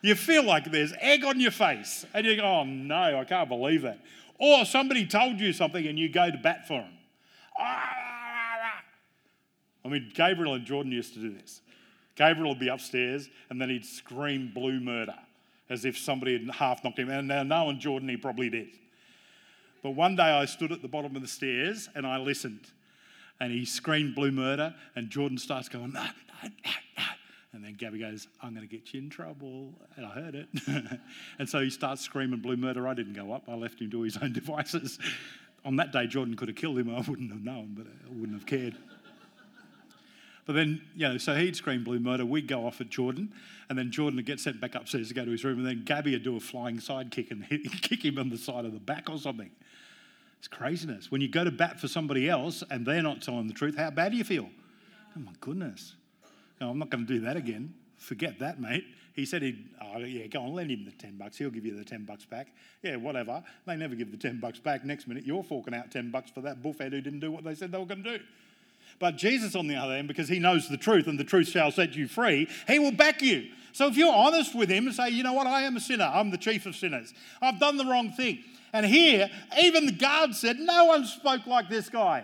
you 0.01 0.15
feel 0.15 0.43
like 0.43 0.71
there's 0.71 0.93
egg 0.99 1.25
on 1.25 1.39
your 1.39 1.51
face. 1.51 2.05
And 2.13 2.25
you 2.25 2.37
go, 2.37 2.43
oh 2.43 2.63
no, 2.63 3.19
I 3.19 3.23
can't 3.25 3.49
believe 3.49 3.81
that. 3.81 3.99
Or 4.39 4.65
somebody 4.65 5.05
told 5.05 5.39
you 5.39 5.53
something 5.53 5.85
and 5.85 5.97
you 5.97 6.09
go 6.09 6.29
to 6.29 6.37
bat 6.37 6.67
for 6.67 6.81
them. 6.81 6.91
I 9.85 9.89
mean, 9.89 10.11
Gabriel 10.13 10.53
and 10.53 10.65
Jordan 10.65 10.91
used 10.91 11.13
to 11.13 11.19
do 11.19 11.33
this. 11.33 11.61
Gabriel 12.15 12.49
would 12.49 12.59
be 12.59 12.69
upstairs 12.69 13.29
and 13.49 13.59
then 13.59 13.69
he'd 13.69 13.85
scream 13.85 14.51
blue 14.53 14.79
murder 14.79 15.15
as 15.69 15.85
if 15.85 15.97
somebody 15.97 16.37
had 16.37 16.55
half 16.55 16.83
knocked 16.83 16.99
him. 16.99 17.09
And 17.09 17.27
now, 17.27 17.43
knowing 17.43 17.79
Jordan, 17.79 18.09
he 18.09 18.17
probably 18.17 18.49
did. 18.49 18.69
But 19.81 19.91
one 19.91 20.15
day 20.15 20.23
I 20.23 20.45
stood 20.45 20.71
at 20.71 20.81
the 20.81 20.87
bottom 20.87 21.15
of 21.15 21.21
the 21.21 21.27
stairs 21.27 21.89
and 21.95 22.05
I 22.07 22.17
listened. 22.17 22.67
And 23.39 23.51
he 23.51 23.65
screamed 23.65 24.15
blue 24.15 24.31
murder, 24.31 24.73
and 24.95 25.09
Jordan 25.09 25.37
starts 25.37 25.67
going, 25.67 25.93
no, 25.93 26.03
no, 26.03 26.49
no, 26.65 26.71
no. 26.97 27.03
And 27.53 27.63
then 27.63 27.75
Gabby 27.75 27.99
goes, 27.99 28.27
I'm 28.41 28.55
going 28.55 28.67
to 28.67 28.71
get 28.73 28.93
you 28.93 29.01
in 29.01 29.09
trouble. 29.09 29.73
And 29.95 30.05
I 30.05 30.09
heard 30.09 30.35
it. 30.35 30.47
and 31.39 31.47
so 31.47 31.59
he 31.61 31.69
starts 31.69 32.01
screaming 32.01 32.39
blue 32.39 32.57
murder. 32.57 32.87
I 32.87 32.93
didn't 32.93 33.13
go 33.13 33.31
up, 33.31 33.43
I 33.47 33.53
left 33.53 33.79
him 33.79 33.91
to 33.91 34.01
his 34.01 34.17
own 34.17 34.33
devices. 34.33 34.97
On 35.65 35.75
that 35.77 35.91
day, 35.91 36.07
Jordan 36.07 36.35
could 36.35 36.47
have 36.47 36.57
killed 36.57 36.77
him. 36.79 36.89
I 36.89 37.01
wouldn't 37.01 37.31
have 37.31 37.43
known, 37.43 37.73
but 37.77 37.85
I 37.85 38.09
wouldn't 38.09 38.33
have 38.33 38.45
cared. 38.45 38.75
But 40.45 40.53
then, 40.53 40.81
you 40.95 41.07
know, 41.07 41.17
so 41.17 41.35
he'd 41.35 41.55
scream 41.55 41.83
blue 41.83 41.99
murder, 41.99 42.25
we'd 42.25 42.47
go 42.47 42.67
off 42.67 42.81
at 42.81 42.89
Jordan, 42.89 43.31
and 43.69 43.77
then 43.77 43.91
Jordan 43.91 44.17
would 44.17 44.25
get 44.25 44.39
sent 44.39 44.59
back 44.59 44.75
upstairs 44.75 45.07
to 45.07 45.13
go 45.13 45.23
to 45.23 45.31
his 45.31 45.45
room, 45.45 45.59
and 45.59 45.65
then 45.65 45.83
Gabby 45.85 46.11
would 46.11 46.23
do 46.23 46.35
a 46.35 46.39
flying 46.39 46.79
side 46.79 47.11
kick 47.11 47.31
and 47.31 47.45
hit, 47.45 47.61
kick 47.81 48.03
him 48.03 48.17
on 48.17 48.29
the 48.29 48.37
side 48.37 48.65
of 48.65 48.73
the 48.73 48.79
back 48.79 49.09
or 49.09 49.17
something. 49.17 49.51
It's 50.43 50.49
craziness. 50.49 51.09
When 51.09 51.21
you 51.21 51.29
go 51.29 51.45
to 51.45 51.51
bat 51.51 51.79
for 51.79 51.87
somebody 51.87 52.29
else 52.29 52.65
and 52.69 52.85
they're 52.85 53.01
not 53.01 53.21
telling 53.21 53.47
the 53.47 53.53
truth, 53.53 53.77
how 53.77 53.89
bad 53.91 54.11
do 54.11 54.17
you 54.17 54.25
feel? 54.25 54.49
Oh 55.15 55.21
my 55.21 55.31
goodness. 55.39 55.95
No, 56.59 56.69
I'm 56.69 56.77
not 56.77 56.89
going 56.89 57.07
to 57.07 57.13
do 57.13 57.21
that 57.21 57.37
again. 57.37 57.73
Forget 57.95 58.39
that, 58.39 58.59
mate. 58.59 58.83
He 59.13 59.25
said 59.25 59.41
he'd, 59.41 59.69
oh, 59.81 59.99
yeah, 59.99 60.27
go 60.27 60.41
on, 60.41 60.53
lend 60.53 60.69
him 60.69 60.83
the 60.83 60.91
10 60.91 61.15
bucks. 61.15 61.37
He'll 61.37 61.49
give 61.49 61.65
you 61.65 61.77
the 61.77 61.85
10 61.85 62.03
bucks 62.03 62.25
back. 62.25 62.53
Yeah, 62.81 62.97
whatever. 62.97 63.41
They 63.65 63.77
never 63.77 63.95
give 63.95 64.11
the 64.11 64.17
10 64.17 64.41
bucks 64.41 64.59
back. 64.59 64.83
Next 64.83 65.07
minute, 65.07 65.25
you're 65.25 65.43
forking 65.43 65.73
out 65.73 65.91
10 65.91 66.11
bucks 66.11 66.29
for 66.29 66.41
that 66.41 66.61
buffhead 66.61 66.91
who 66.91 66.99
didn't 66.99 67.21
do 67.21 67.31
what 67.31 67.45
they 67.45 67.55
said 67.55 67.71
they 67.71 67.77
were 67.77 67.85
going 67.85 68.03
to 68.03 68.17
do. 68.17 68.23
But 68.99 69.17
Jesus, 69.17 69.55
on 69.55 69.67
the 69.67 69.75
other 69.75 69.95
hand, 69.95 70.07
because 70.07 70.29
he 70.29 70.39
knows 70.39 70.69
the 70.69 70.77
truth 70.77 71.07
and 71.07 71.19
the 71.19 71.23
truth 71.23 71.49
shall 71.49 71.71
set 71.71 71.95
you 71.95 72.07
free, 72.07 72.47
he 72.67 72.79
will 72.79 72.91
back 72.91 73.21
you. 73.21 73.49
So 73.73 73.87
if 73.87 73.97
you're 73.97 74.13
honest 74.13 74.55
with 74.55 74.69
him 74.69 74.85
and 74.85 74.95
say, 74.95 75.09
you 75.09 75.23
know 75.23 75.33
what, 75.33 75.47
I 75.47 75.63
am 75.63 75.75
a 75.75 75.79
sinner, 75.79 76.09
I'm 76.13 76.29
the 76.29 76.37
chief 76.37 76.65
of 76.65 76.75
sinners, 76.75 77.13
I've 77.41 77.59
done 77.59 77.77
the 77.77 77.85
wrong 77.85 78.11
thing. 78.11 78.43
And 78.71 78.85
here, 78.85 79.29
even 79.61 79.85
the 79.85 79.91
guard 79.91 80.35
said, 80.35 80.59
no 80.59 80.85
one 80.85 81.05
spoke 81.05 81.45
like 81.45 81.69
this 81.69 81.89
guy. 81.89 82.23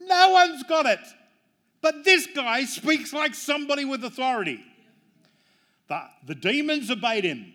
No 0.00 0.30
one's 0.30 0.62
got 0.64 0.86
it. 0.86 1.00
But 1.80 2.04
this 2.04 2.28
guy 2.34 2.64
speaks 2.64 3.12
like 3.12 3.34
somebody 3.34 3.84
with 3.84 4.04
authority. 4.04 4.64
The, 5.88 6.02
the 6.26 6.34
demons 6.34 6.90
obeyed 6.90 7.24
him. 7.24 7.52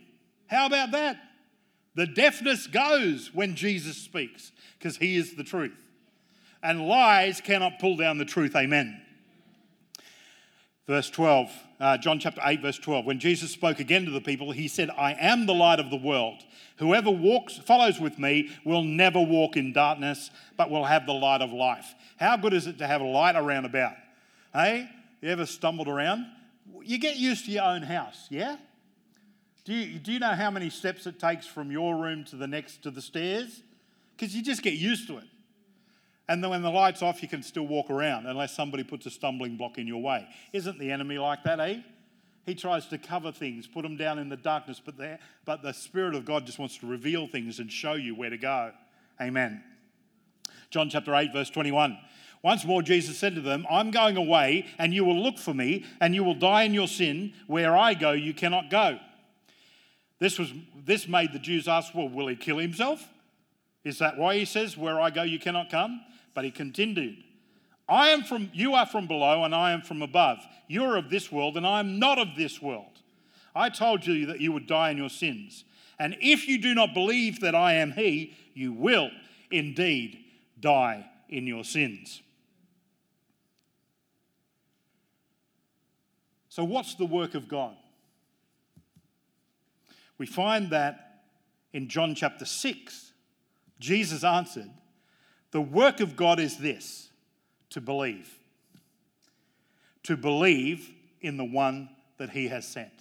How 0.48 0.68
about 0.68 0.92
that? 0.92 1.18
The 1.96 2.06
deafness 2.06 2.68
goes 2.68 3.32
when 3.34 3.56
Jesus 3.56 3.98
speaks 3.98 4.52
because 4.78 4.98
he 4.98 5.16
is 5.16 5.36
the 5.36 5.44
truth 5.44 5.74
and 6.64 6.88
lies 6.88 7.42
cannot 7.42 7.80
pull 7.80 7.98
down 7.98 8.18
the 8.18 8.26
truth. 8.26 8.56
Amen. 8.56 9.02
Verse 10.88 11.10
12, 11.10 11.52
uh, 11.82 11.98
John 11.98 12.18
chapter 12.18 12.40
8, 12.44 12.62
verse 12.62 12.80
12. 12.80 13.06
When 13.06 13.20
Jesus 13.20 13.52
spoke 13.52 13.80
again 13.80 14.06
to 14.06 14.12
the 14.12 14.22
people, 14.22 14.52
he 14.52 14.70
said, 14.70 14.90
I 14.90 15.14
am 15.20 15.46
the 15.46 15.54
light 15.54 15.82
of 15.82 15.90
the 15.90 15.98
world. 15.98 16.44
Whoever 16.78 17.12
walks, 17.12 17.58
follows 17.58 18.00
with 18.00 18.18
me 18.18 18.52
will 18.64 18.84
never 18.84 19.22
walk 19.22 19.58
in 19.58 19.74
darkness, 19.74 20.32
but 20.56 20.70
will 20.70 20.86
have 20.86 21.06
the 21.06 21.14
light 21.14 21.42
of 21.42 21.52
life. 21.52 21.94
How 22.18 22.38
good 22.38 22.54
is 22.54 22.68
it 22.68 22.78
to 22.78 22.88
have 22.88 23.02
a 23.02 23.06
light 23.06 23.36
around 23.36 23.66
about? 23.66 23.96
Hey, 24.54 24.90
you 25.22 25.30
ever 25.30 25.46
stumbled 25.46 25.90
around? 25.90 26.26
You 26.84 26.98
get 26.98 27.18
used 27.18 27.46
to 27.46 27.52
your 27.52 27.66
own 27.66 27.82
house, 27.82 28.28
yeah? 28.30 28.56
Do 29.66 29.74
you, 29.74 30.00
do 30.00 30.14
you 30.14 30.20
know 30.20 30.34
how 30.34 30.50
many 30.50 30.70
steps 30.70 31.06
it 31.06 31.20
takes 31.20 31.46
from 31.46 31.70
your 31.70 31.98
room 31.98 32.24
to 32.26 32.38
the 32.38 32.48
next 32.48 32.84
to 32.84 32.92
the 32.92 33.02
stairs? 33.02 33.62
Because 34.16 34.34
you 34.34 34.42
just 34.42 34.64
get 34.64 34.76
used 34.76 35.08
to 35.08 35.18
it. 35.18 35.26
And 36.30 36.44
then 36.44 36.50
when 36.50 36.62
the 36.62 36.70
light's 36.70 37.02
off, 37.02 37.22
you 37.22 37.30
can 37.30 37.42
still 37.42 37.68
walk 37.68 37.90
around 37.90 38.26
unless 38.26 38.54
somebody 38.54 38.84
puts 38.84 39.06
a 39.06 39.10
stumbling 39.10 39.56
block 39.56 39.78
in 39.78 39.88
your 39.88 40.02
way. 40.02 40.28
Isn't 40.52 40.78
the 40.78 40.92
enemy 40.92 41.18
like 41.18 41.44
that, 41.44 41.60
eh? 41.60 41.82
He 42.46 42.56
tries 42.56 42.88
to 42.88 42.98
cover 42.98 43.32
things, 43.32 43.68
put 43.68 43.84
them 43.84 43.98
down 43.98 44.20
in 44.20 44.30
the 44.30 44.38
darkness, 44.38 44.82
but, 44.84 44.96
but 45.46 45.62
the 45.62 45.74
Spirit 45.74 46.16
of 46.16 46.26
God 46.26 46.46
just 46.46 46.60
wants 46.60 46.78
to 46.78 46.88
reveal 46.88 47.28
things 47.28 47.60
and 47.60 47.72
show 47.72 47.94
you 47.94 48.16
where 48.16 48.30
to 48.30 48.38
go. 48.38 48.72
Amen. 49.22 49.64
John 50.70 50.90
chapter 50.90 51.14
8, 51.14 51.32
verse 51.34 51.50
21. 51.50 51.98
Once 52.44 52.66
more, 52.66 52.82
Jesus 52.82 53.18
said 53.18 53.36
to 53.36 53.42
them, 53.42 53.66
I'm 53.70 53.92
going 53.92 54.16
away, 54.16 54.66
and 54.78 54.94
you 54.94 55.04
will 55.04 55.22
look 55.22 55.38
for 55.38 55.54
me, 55.54 55.86
and 56.00 56.14
you 56.14 56.24
will 56.24 56.36
die 56.36 56.64
in 56.64 56.74
your 56.74 56.88
sin. 56.88 57.34
Where 57.48 57.76
I 57.76 57.94
go, 57.94 58.12
you 58.12 58.34
cannot 58.34 58.70
go. 58.70 59.00
This, 60.20 60.40
was, 60.40 60.54
this 60.86 61.08
made 61.08 61.34
the 61.34 61.40
Jews 61.40 61.68
ask, 61.68 61.94
Well, 61.94 62.10
will 62.10 62.28
he 62.28 62.36
kill 62.36 62.58
himself? 62.58 63.08
Is 63.84 64.00
that 64.00 64.18
why 64.18 64.38
he 64.38 64.46
says, 64.46 64.78
Where 64.78 65.00
I 65.00 65.10
go, 65.10 65.24
you 65.24 65.40
cannot 65.40 65.70
come? 65.70 66.02
But 66.38 66.46
he 66.46 66.52
continued, 66.52 67.24
I 67.90 68.10
am 68.10 68.22
from, 68.22 68.52
you 68.54 68.76
are 68.76 68.86
from 68.86 69.08
below, 69.08 69.44
and 69.44 69.56
I 69.56 69.72
am 69.72 69.82
from 69.82 70.04
above. 70.04 70.38
You're 70.68 70.96
of 70.96 71.10
this 71.10 71.32
world, 71.32 71.58
and 71.58 71.66
I 71.66 71.80
am 71.80 71.98
not 71.98 72.20
of 72.20 72.36
this 72.38 72.62
world. 72.62 73.00
I 73.56 73.70
told 73.70 74.06
you 74.06 74.28
that 74.28 74.40
you 74.40 74.52
would 74.52 74.68
die 74.68 74.92
in 74.92 74.98
your 74.98 75.10
sins. 75.10 75.64
And 75.98 76.16
if 76.22 76.48
you 76.48 76.62
do 76.62 76.76
not 76.76 76.94
believe 76.94 77.40
that 77.40 77.56
I 77.56 77.74
am 77.74 77.92
he, 77.92 78.36
you 78.54 78.72
will 78.72 79.10
indeed 79.50 80.26
die 80.60 81.10
in 81.28 81.48
your 81.48 81.64
sins. 81.64 82.22
So, 86.50 86.64
what's 86.64 86.94
the 86.94 87.06
work 87.08 87.34
of 87.34 87.48
God? 87.48 87.76
We 90.20 90.28
find 90.28 90.70
that 90.70 91.24
in 91.74 91.90
John 91.90 92.14
chapter 92.14 92.46
6, 92.46 93.12
Jesus 93.80 94.24
answered, 94.24 94.70
the 95.52 95.62
work 95.62 96.00
of 96.00 96.16
God 96.16 96.40
is 96.40 96.58
this 96.58 97.10
to 97.72 97.82
believe. 97.82 98.34
To 100.04 100.18
believe 100.18 100.92
in 101.22 101.38
the 101.38 101.46
one 101.46 101.90
that 102.18 102.32
he 102.32 102.48
has 102.48 102.68
sent. 102.68 102.92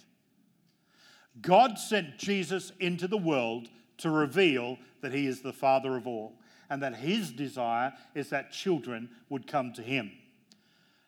God 1.41 1.77
sent 1.77 2.17
Jesus 2.17 2.71
into 2.79 3.07
the 3.07 3.17
world 3.17 3.67
to 3.99 4.09
reveal 4.09 4.77
that 5.01 5.13
he 5.13 5.27
is 5.27 5.41
the 5.41 5.53
Father 5.53 5.95
of 5.95 6.07
all 6.07 6.33
and 6.69 6.81
that 6.83 6.95
his 6.95 7.31
desire 7.31 7.93
is 8.13 8.29
that 8.29 8.51
children 8.51 9.09
would 9.29 9.47
come 9.47 9.73
to 9.73 9.81
him. 9.81 10.11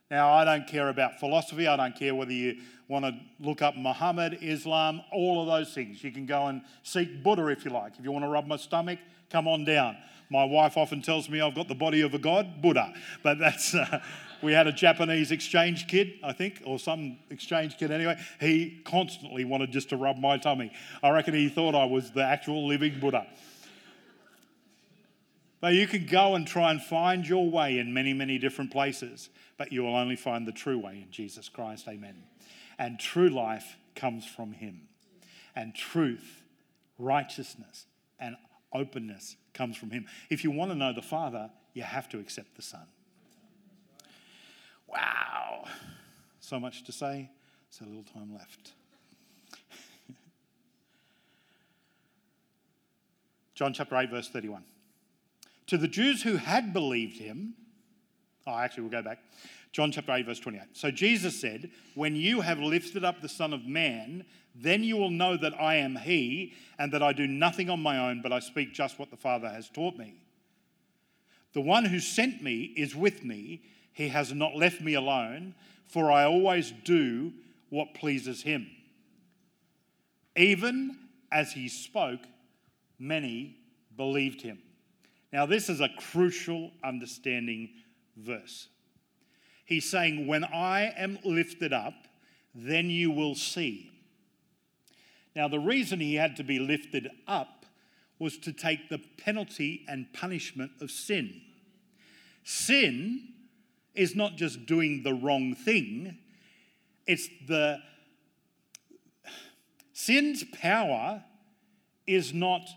Now, 0.09 0.33
I 0.33 0.43
don't 0.43 0.67
care 0.67 0.89
about 0.89 1.19
philosophy. 1.19 1.67
I 1.67 1.75
don't 1.75 1.95
care 1.95 2.15
whether 2.15 2.31
you 2.31 2.57
want 2.87 3.05
to 3.05 3.13
look 3.39 3.61
up 3.61 3.75
Muhammad, 3.75 4.39
Islam, 4.41 5.01
all 5.11 5.41
of 5.41 5.47
those 5.47 5.73
things. 5.73 6.03
You 6.03 6.11
can 6.11 6.25
go 6.25 6.47
and 6.47 6.63
seek 6.81 7.21
Buddha 7.21 7.47
if 7.47 7.63
you 7.63 7.71
like. 7.71 7.93
If 7.99 8.03
you 8.03 8.11
want 8.11 8.25
to 8.25 8.29
rub 8.29 8.47
my 8.47 8.57
stomach, 8.57 8.97
come 9.29 9.47
on 9.47 9.65
down. 9.65 9.97
My 10.29 10.43
wife 10.45 10.77
often 10.77 11.01
tells 11.01 11.27
me 11.29 11.41
I've 11.41 11.55
got 11.55 11.67
the 11.67 11.75
body 11.75 12.01
of 12.01 12.13
a 12.13 12.19
god, 12.19 12.61
Buddha. 12.61 12.93
But 13.23 13.39
that's, 13.39 13.73
uh, 13.73 13.99
we 14.43 14.53
had 14.53 14.67
a 14.67 14.71
Japanese 14.71 15.31
exchange 15.31 15.87
kid, 15.87 16.13
I 16.23 16.33
think, 16.33 16.61
or 16.65 16.77
some 16.77 17.17
exchange 17.29 17.77
kid 17.77 17.91
anyway. 17.91 18.17
He 18.39 18.81
constantly 18.85 19.43
wanted 19.43 19.71
just 19.71 19.89
to 19.89 19.97
rub 19.97 20.17
my 20.17 20.37
tummy. 20.37 20.71
I 21.01 21.09
reckon 21.09 21.33
he 21.33 21.49
thought 21.49 21.75
I 21.75 21.85
was 21.85 22.11
the 22.11 22.23
actual 22.23 22.67
living 22.67 22.99
Buddha. 22.99 23.25
But 25.61 25.73
you 25.73 25.87
can 25.87 26.05
go 26.05 26.35
and 26.35 26.47
try 26.47 26.71
and 26.71 26.81
find 26.81 27.27
your 27.27 27.49
way 27.49 27.79
in 27.79 27.93
many, 27.93 28.13
many 28.13 28.37
different 28.37 28.71
places, 28.71 29.29
but 29.57 29.73
you 29.73 29.81
will 29.81 29.95
only 29.95 30.15
find 30.15 30.47
the 30.47 30.53
true 30.53 30.77
way 30.77 31.01
in 31.05 31.11
Jesus 31.11 31.49
Christ. 31.49 31.87
Amen. 31.87 32.23
and 32.77 32.97
true 32.97 33.29
life 33.29 33.75
comes 33.93 34.25
from 34.25 34.53
him. 34.53 34.87
And 35.55 35.75
truth, 35.75 36.43
righteousness, 36.97 37.85
and 38.19 38.37
openness 38.73 39.35
comes 39.59 39.75
from 39.75 39.91
him. 39.91 40.07
If 40.29 40.43
you 40.45 40.49
want 40.51 40.71
to 40.71 40.75
know 40.75 40.93
the 40.93 41.01
Father, 41.01 41.51
you 41.73 41.83
have 41.83 42.07
to 42.09 42.19
accept 42.19 42.55
the 42.55 42.61
Son. 42.61 42.87
Wow. 44.87 45.65
So 46.39 46.61
much 46.61 46.85
to 46.85 46.93
say, 46.93 47.29
so 47.69 47.83
little 47.85 48.03
time 48.03 48.33
left. 48.33 48.71
John 53.53 53.73
chapter 53.73 53.97
8, 53.97 54.09
verse 54.09 54.29
31. 54.29 54.63
To 55.67 55.77
the 55.77 55.89
Jews 55.89 56.23
who 56.23 56.37
had 56.37 56.71
believed 56.71 57.17
him, 57.19 57.55
oh, 58.47 58.57
actually, 58.57 58.83
we'll 58.83 58.91
go 58.91 59.01
back. 59.01 59.19
John 59.71 59.91
chapter 59.91 60.13
8, 60.13 60.25
verse 60.25 60.39
28. 60.39 60.61
So 60.73 60.91
Jesus 60.91 61.39
said, 61.39 61.69
When 61.93 62.15
you 62.15 62.41
have 62.41 62.59
lifted 62.59 63.03
up 63.03 63.21
the 63.21 63.29
Son 63.29 63.53
of 63.53 63.65
Man, 63.65 64.25
then 64.55 64.83
you 64.83 64.97
will 64.97 65.11
know 65.11 65.37
that 65.37 65.59
I 65.59 65.75
am 65.75 65.95
He, 65.95 66.53
and 66.79 66.91
that 66.91 67.03
I 67.03 67.13
do 67.13 67.27
nothing 67.27 67.69
on 67.69 67.81
my 67.81 68.09
own, 68.09 68.21
but 68.21 68.33
I 68.33 68.39
speak 68.39 68.73
just 68.73 68.97
what 68.97 69.11
the 69.11 69.17
Father 69.17 69.49
has 69.49 69.69
taught 69.69 69.95
me. 69.95 70.15
The 71.53 71.61
one 71.61 71.85
who 71.85 71.99
sent 71.99 72.41
me 72.41 72.73
is 72.75 72.95
with 72.95 73.23
me. 73.23 73.61
He 73.93 74.09
has 74.09 74.33
not 74.33 74.55
left 74.55 74.81
me 74.81 74.95
alone, 74.95 75.55
for 75.87 76.11
I 76.11 76.25
always 76.25 76.73
do 76.83 77.33
what 77.69 77.93
pleases 77.93 78.41
Him. 78.41 78.67
Even 80.35 80.97
as 81.31 81.51
He 81.51 81.67
spoke, 81.67 82.21
many 82.97 83.57
believed 83.95 84.41
Him. 84.41 84.59
Now, 85.31 85.45
this 85.45 85.69
is 85.69 85.79
a 85.79 85.89
crucial 85.89 86.71
understanding 86.83 87.69
verse. 88.17 88.67
He's 89.69 89.87
saying, 89.87 90.25
When 90.25 90.43
I 90.43 90.91
am 90.97 91.19
lifted 91.23 91.73
up, 91.73 91.93
then 92.55 92.89
you 92.89 93.11
will 93.11 93.35
see. 93.35 93.91
Now, 95.35 95.47
the 95.47 95.59
reason 95.59 95.99
he 95.99 96.15
had 96.15 96.35
to 96.37 96.43
be 96.43 96.57
lifted 96.57 97.07
up 97.27 97.67
was 98.17 98.39
to 98.39 98.51
take 98.51 98.89
the 98.89 98.97
penalty 99.19 99.85
and 99.87 100.11
punishment 100.11 100.71
of 100.81 100.89
sin. 100.89 101.39
Sin 102.43 103.27
is 103.93 104.15
not 104.15 104.37
just 104.37 104.65
doing 104.65 105.03
the 105.03 105.13
wrong 105.13 105.53
thing, 105.53 106.17
it's 107.05 107.29
the 107.47 107.77
sin's 109.93 110.43
power 110.45 111.23
is 112.07 112.33
not 112.33 112.67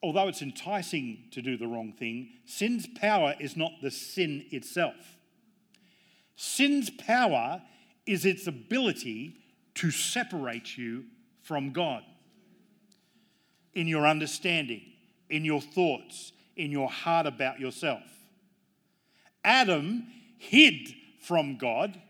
although 0.00 0.28
it's 0.28 0.42
enticing 0.42 1.24
to 1.32 1.42
do 1.42 1.56
the 1.56 1.66
wrong 1.66 1.92
thing, 1.92 2.28
sin's 2.44 2.86
power 2.86 3.34
is 3.40 3.56
not 3.56 3.72
the 3.80 3.90
sin 3.90 4.44
itself. 4.50 5.16
Sin's 6.36 6.90
power 6.90 7.62
is 8.06 8.24
its 8.24 8.46
ability 8.46 9.36
to 9.76 9.90
separate 9.90 10.76
you 10.76 11.04
from 11.42 11.72
God 11.72 12.02
in 13.72 13.88
your 13.88 14.06
understanding, 14.06 14.82
in 15.28 15.44
your 15.44 15.60
thoughts, 15.60 16.32
in 16.56 16.70
your 16.70 16.88
heart 16.88 17.26
about 17.26 17.58
yourself. 17.58 18.02
Adam 19.44 20.06
hid 20.38 20.94
from 21.20 21.56
God 21.56 22.00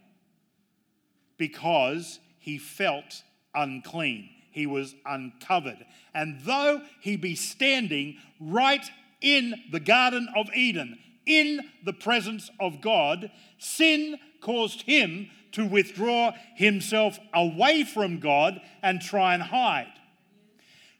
because 1.36 2.20
he 2.38 2.58
felt 2.58 3.22
unclean 3.54 4.28
he 4.54 4.66
was 4.68 4.94
uncovered. 5.04 5.84
And 6.14 6.38
though 6.42 6.80
he 7.00 7.16
be 7.16 7.34
standing 7.34 8.18
right 8.38 8.88
in 9.20 9.52
the 9.72 9.80
Garden 9.80 10.28
of 10.36 10.46
Eden, 10.54 10.96
in 11.26 11.60
the 11.84 11.92
presence 11.92 12.50
of 12.60 12.80
God, 12.80 13.30
sin 13.58 14.18
caused 14.40 14.82
him 14.82 15.30
to 15.52 15.66
withdraw 15.66 16.32
himself 16.56 17.18
away 17.32 17.84
from 17.84 18.18
God 18.18 18.60
and 18.82 19.00
try 19.00 19.34
and 19.34 19.42
hide. 19.42 19.92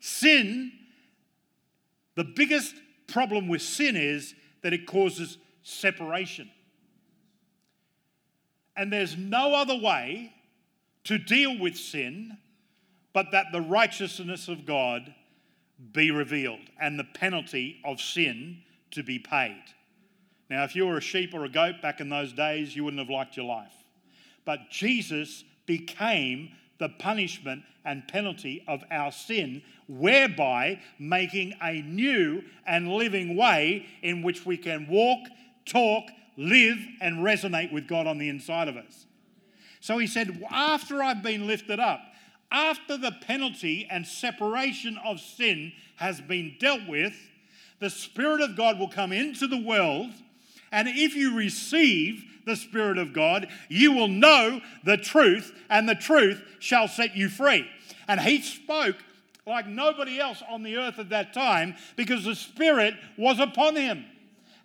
Sin, 0.01 0.73
the 2.15 2.25
biggest 2.25 2.75
problem 3.07 3.49
with 3.49 3.63
sin 3.63 3.97
is 3.97 4.35
that 4.63 4.73
it 4.73 4.87
causes 4.87 5.39
separation. 5.63 6.51
And 8.77 8.93
there's 8.93 9.17
no 9.17 9.55
other 9.55 9.77
way 9.77 10.33
to 11.05 11.19
deal 11.19 11.59
with 11.59 11.77
sin 11.77 12.39
but 13.13 13.31
that 13.33 13.47
the 13.53 13.61
righteousness 13.61 14.49
of 14.49 14.67
God 14.67 15.15
be 15.93 16.11
revealed 16.11 16.71
and 16.81 16.99
the 16.99 17.05
penalty 17.05 17.81
of 17.85 18.01
sin 18.01 18.63
to 18.91 19.03
be 19.03 19.19
paid. 19.19 19.63
Now, 20.55 20.63
if 20.63 20.77
you 20.77 20.87
were 20.87 20.99
a 20.99 21.01
sheep 21.01 21.35
or 21.35 21.45
a 21.45 21.49
goat 21.49 21.83
back 21.83 22.01
in 22.01 22.09
those 22.09 22.33
days, 22.33 22.77
you 22.77 22.85
wouldn't 22.85 23.01
have 23.01 23.11
liked 23.11 23.37
your 23.37 23.45
life. 23.45 23.75
But 24.45 24.71
Jesus 24.71 25.43
became 25.67 26.51
the 26.79 26.91
punishment 26.91 27.65
and 27.85 28.07
penalty 28.07 28.63
of 28.69 28.85
our 28.89 29.11
sin, 29.11 29.63
whereby 29.89 30.79
making 30.97 31.55
a 31.61 31.83
new 31.83 32.45
and 32.69 32.89
living 32.93 33.37
way 33.37 33.87
in 34.01 34.23
which 34.23 34.47
we 34.47 34.57
can 34.57 34.87
walk, 34.87 35.27
talk, 35.67 36.05
live, 36.37 36.79
and 37.01 37.25
resonate 37.25 37.73
with 37.73 37.89
God 37.89 38.07
on 38.07 38.19
the 38.19 38.29
inside 38.29 38.69
of 38.69 38.77
us. 38.77 39.07
So 39.81 39.99
he 39.99 40.07
said, 40.07 40.41
After 40.53 41.03
I've 41.03 41.25
been 41.25 41.49
lifted 41.49 41.81
up, 41.81 42.01
after 42.53 42.97
the 42.97 43.11
penalty 43.11 43.89
and 43.91 44.07
separation 44.07 45.01
of 45.05 45.19
sin 45.19 45.73
has 45.97 46.21
been 46.21 46.55
dealt 46.61 46.87
with, 46.87 47.17
the 47.81 47.91
Spirit 47.91 48.41
of 48.41 48.57
God 48.57 48.79
will 48.79 48.89
come 48.89 49.11
into 49.11 49.49
the 49.49 49.61
world. 49.61 50.13
And 50.75 50.89
if 50.89 51.15
you 51.15 51.37
receive 51.37 52.25
the 52.47 52.57
Spirit 52.57 52.99
of 52.99 53.13
God, 53.13 53.47
you 53.69 53.93
will 53.93 54.09
know 54.09 54.61
the 54.83 54.97
truth, 54.97 55.55
and 55.71 55.89
the 55.89 55.95
truth 55.95 56.43
shall 56.59 56.89
set 56.89 57.17
you 57.17 57.29
free. 57.29 57.65
And 58.09 58.21
he 58.21 58.43
spoke 58.43 58.97
like 59.47 59.69
nobody 59.69 60.19
else 60.19 60.43
on 60.49 60.65
the 60.65 60.77
earth 60.77 60.99
at 60.99 61.11
that 61.11 61.33
time 61.33 61.77
because 61.95 62.25
the 62.25 62.35
Spirit 62.35 62.95
was 63.17 63.39
upon 63.39 63.77
him. 63.77 64.05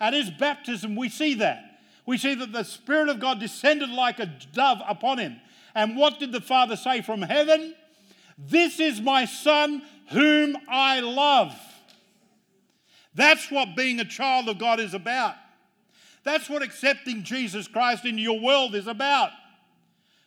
At 0.01 0.13
his 0.13 0.31
baptism, 0.31 0.95
we 0.95 1.09
see 1.09 1.35
that. 1.35 1.79
We 2.07 2.17
see 2.17 2.33
that 2.33 2.53
the 2.53 2.63
Spirit 2.63 3.09
of 3.09 3.19
God 3.19 3.39
descended 3.39 3.89
like 3.89 4.17
a 4.17 4.33
dove 4.51 4.81
upon 4.87 5.19
him. 5.19 5.39
And 5.75 5.95
what 5.95 6.19
did 6.19 6.31
the 6.31 6.41
Father 6.41 6.75
say 6.75 7.03
from 7.03 7.21
heaven? 7.21 7.75
This 8.35 8.79
is 8.79 8.99
my 8.99 9.25
Son 9.25 9.83
whom 10.09 10.57
I 10.67 11.01
love. 11.01 11.53
That's 13.13 13.51
what 13.51 13.75
being 13.75 13.99
a 13.99 14.05
child 14.05 14.49
of 14.49 14.57
God 14.57 14.79
is 14.79 14.95
about. 14.95 15.35
That's 16.23 16.49
what 16.49 16.61
accepting 16.61 17.23
Jesus 17.23 17.67
Christ 17.67 18.05
into 18.05 18.21
your 18.21 18.39
world 18.39 18.75
is 18.75 18.87
about. 18.87 19.31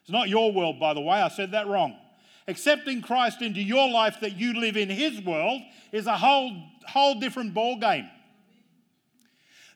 It's 0.03 0.11
not 0.11 0.29
your 0.29 0.53
world, 0.53 0.81
by 0.81 0.95
the 0.95 1.01
way, 1.01 1.21
I 1.21 1.29
said 1.29 1.53
that 1.53 1.69
wrong. 1.69 1.97
Accepting 2.49 3.03
Christ 3.03 3.41
into 3.41 3.63
your 3.63 3.89
life 3.89 4.19
that 4.21 4.37
you 4.37 4.55
live 4.55 4.77
in 4.77 4.89
His 4.89 5.21
world 5.21 5.63
is 5.93 6.07
a 6.07 6.17
whole, 6.17 6.57
whole 6.89 7.21
different 7.21 7.55
ball 7.55 7.79
game. 7.79 8.09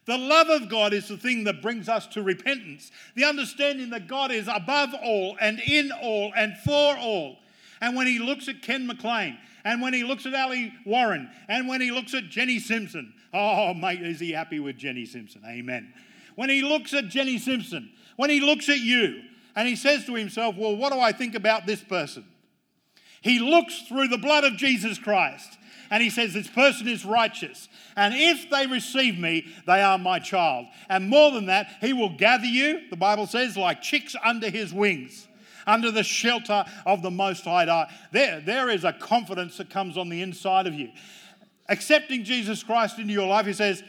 The 0.05 0.17
love 0.17 0.49
of 0.49 0.69
God 0.69 0.93
is 0.93 1.07
the 1.07 1.17
thing 1.17 1.43
that 1.45 1.61
brings 1.61 1.89
us 1.89 2.07
to 2.07 2.23
repentance. 2.23 2.91
The 3.15 3.25
understanding 3.25 3.89
that 3.91 4.07
God 4.07 4.31
is 4.31 4.47
above 4.47 4.93
all 5.03 5.37
and 5.39 5.59
in 5.59 5.91
all 5.91 6.31
and 6.35 6.57
for 6.57 6.97
all. 6.97 7.37
And 7.81 7.95
when 7.95 8.07
he 8.07 8.17
looks 8.17 8.47
at 8.47 8.61
Ken 8.61 8.87
McLean, 8.87 9.37
and 9.65 9.81
when 9.81 9.93
he 9.93 10.05
looks 10.05 10.25
at 10.25 10.33
Ali 10.33 10.73
Warren, 10.85 11.29
and 11.49 11.67
when 11.67 11.81
he 11.81 11.91
looks 11.91 12.13
at 12.13 12.29
Jenny 12.29 12.57
Simpson, 12.57 13.13
oh, 13.33 13.73
mate, 13.73 14.01
is 14.01 14.19
he 14.19 14.31
happy 14.31 14.59
with 14.59 14.77
Jenny 14.77 15.05
Simpson? 15.05 15.41
Amen. 15.45 15.93
When 16.37 16.51
he 16.51 16.61
looks 16.61 16.93
at 16.93 17.07
Jenny 17.07 17.39
Simpson, 17.39 17.91
when 18.15 18.29
he 18.29 18.39
looks 18.39 18.69
at 18.69 18.79
you, 18.79 19.23
and 19.55 19.67
he 19.67 19.75
says 19.75 20.05
to 20.05 20.13
himself, 20.13 20.55
well, 20.55 20.75
what 20.75 20.93
do 20.93 20.99
I 20.99 21.11
think 21.11 21.33
about 21.33 21.65
this 21.65 21.81
person? 21.81 22.23
He 23.21 23.39
looks 23.39 23.81
through 23.87 24.09
the 24.09 24.19
blood 24.19 24.43
of 24.43 24.55
Jesus 24.55 24.99
Christ 24.99 25.57
and 25.89 26.03
he 26.03 26.11
says, 26.11 26.33
This 26.33 26.47
person 26.47 26.87
is 26.87 27.03
righteous. 27.03 27.67
And 27.95 28.13
if 28.15 28.51
they 28.51 28.67
receive 28.67 29.17
me, 29.17 29.47
they 29.65 29.81
are 29.81 29.97
my 29.97 30.19
child. 30.19 30.67
And 30.89 31.09
more 31.09 31.31
than 31.31 31.47
that, 31.47 31.71
he 31.81 31.91
will 31.91 32.15
gather 32.15 32.45
you, 32.45 32.81
the 32.91 32.97
Bible 32.97 33.25
says, 33.25 33.57
like 33.57 33.81
chicks 33.81 34.15
under 34.23 34.51
his 34.51 34.71
wings 34.71 35.27
under 35.65 35.91
the 35.91 36.03
shelter 36.03 36.63
of 36.85 37.01
the 37.01 37.11
Most 37.11 37.43
High. 37.43 37.89
There, 38.11 38.39
there 38.39 38.69
is 38.69 38.85
a 38.85 38.93
confidence 38.93 39.57
that 39.57 39.69
comes 39.69 39.97
on 39.97 40.07
the 40.07 40.21
inside 40.21 40.65
of 40.67 40.73
you. 40.73 40.91
Accepting 41.67 42.23
Jesus 42.23 42.63
Christ 42.63 42.99
into 42.99 43.11
your 43.11 43.27
life, 43.27 43.47
he 43.47 43.53
says, 43.53 43.83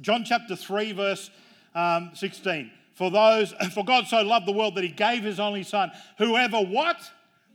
John 0.00 0.24
chapter 0.24 0.54
3, 0.54 0.92
verse 0.92 1.30
um, 1.76 2.10
16. 2.14 2.72
For 2.94 3.10
those, 3.10 3.52
for 3.74 3.84
God 3.84 4.06
so 4.08 4.22
loved 4.22 4.46
the 4.46 4.52
world 4.52 4.74
that 4.74 4.84
he 4.84 4.90
gave 4.90 5.22
his 5.22 5.38
only 5.38 5.62
son. 5.62 5.92
Whoever 6.18 6.58
what? 6.58 6.96